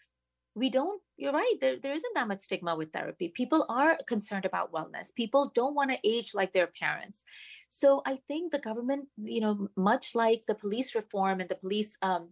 [0.54, 3.28] we don't you're right there, there isn't that much stigma with therapy.
[3.28, 5.14] People are concerned about wellness.
[5.14, 7.24] People don't want to age like their parents.
[7.68, 11.96] So i think the government you know much like the police reform and the police
[12.02, 12.28] um,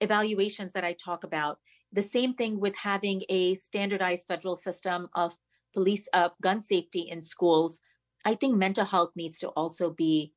[0.00, 1.58] evaluations that i talk about
[1.96, 5.34] the same thing with having a standardized federal system of
[5.74, 7.80] police uh, gun safety in schools
[8.24, 10.32] i think mental health needs to also be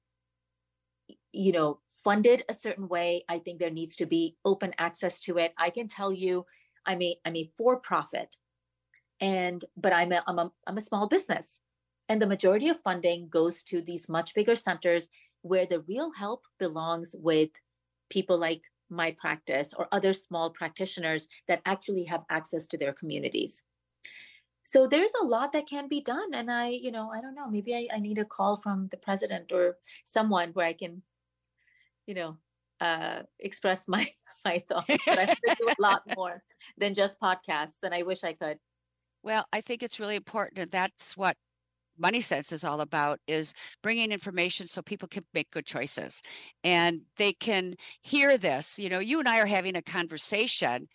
[1.31, 3.23] you know funded a certain way.
[3.29, 5.53] I think there needs to be open access to it.
[5.57, 6.45] I can tell you,
[6.85, 8.35] I'm a I'm a for profit,
[9.19, 11.59] and but I'm a I'm a I'm a small business,
[12.07, 15.09] and the majority of funding goes to these much bigger centers
[15.41, 17.49] where the real help belongs with
[18.09, 23.63] people like my practice or other small practitioners that actually have access to their communities
[24.63, 27.49] so there's a lot that can be done and i you know i don't know
[27.49, 31.01] maybe I, I, need a call from the president or someone where i can
[32.09, 32.37] you know,
[32.81, 34.11] uh, express my
[34.45, 34.97] my thoughts.
[35.05, 36.41] But I have to do a lot more
[36.77, 38.57] than just podcasts, and I wish I could.
[39.21, 41.37] Well, I think it's really important, and that's what
[41.99, 46.21] money sense is all about is bringing information so people can make good choices
[46.63, 50.87] and they can hear this you know you and i are having a conversation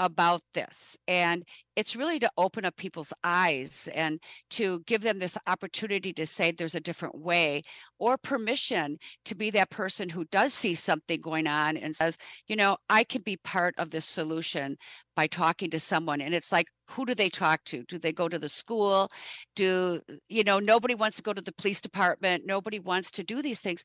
[0.00, 0.96] about this.
[1.06, 1.44] And
[1.76, 4.18] it's really to open up people's eyes and
[4.50, 7.62] to give them this opportunity to say there's a different way
[7.98, 12.16] or permission to be that person who does see something going on and says,
[12.48, 14.78] you know, I can be part of this solution
[15.14, 16.22] by talking to someone.
[16.22, 17.84] And it's like, who do they talk to?
[17.84, 19.10] Do they go to the school?
[19.54, 22.44] Do, you know, nobody wants to go to the police department.
[22.46, 23.84] Nobody wants to do these things.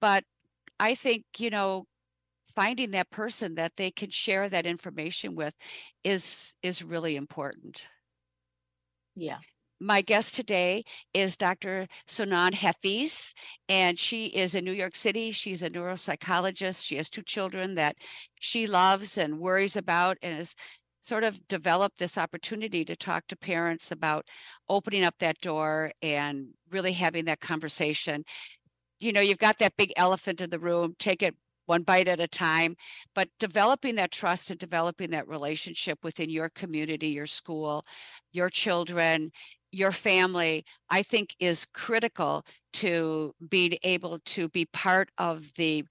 [0.00, 0.24] But
[0.80, 1.84] I think, you know,
[2.54, 5.54] finding that person that they can share that information with
[6.04, 7.86] is is really important.
[9.14, 9.38] Yeah.
[9.82, 10.84] My guest today
[11.14, 11.86] is Dr.
[12.06, 13.32] Sanam Hafeez,
[13.66, 15.30] and she is in New York City.
[15.30, 16.84] She's a neuropsychologist.
[16.84, 17.96] She has two children that
[18.38, 20.54] she loves and worries about, and has
[21.00, 24.26] sort of developed this opportunity to talk to parents about
[24.68, 28.22] opening up that door and really having that conversation.
[28.98, 31.34] You know, you've got that big elephant in the room, take it
[31.70, 32.74] one bite at a time,
[33.14, 37.86] but developing that trust and developing that relationship within your community, your school,
[38.32, 39.30] your children,
[39.70, 45.84] your family, I think is critical to being able to be part of the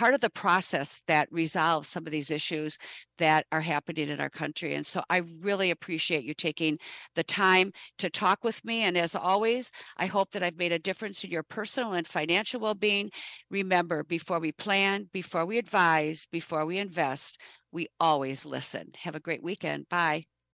[0.00, 2.78] part of the process that resolves some of these issues
[3.18, 4.74] that are happening in our country.
[4.74, 6.78] And so I really appreciate you taking
[7.16, 8.80] the time to talk with me.
[8.80, 12.60] And as always, I hope that I've made a difference in your personal and financial
[12.60, 13.10] well being.
[13.50, 17.36] Remember, before we plan, before we advise, before we invest,
[17.70, 18.92] we always listen.
[19.02, 19.86] Have a great weekend.
[19.90, 20.24] Bye.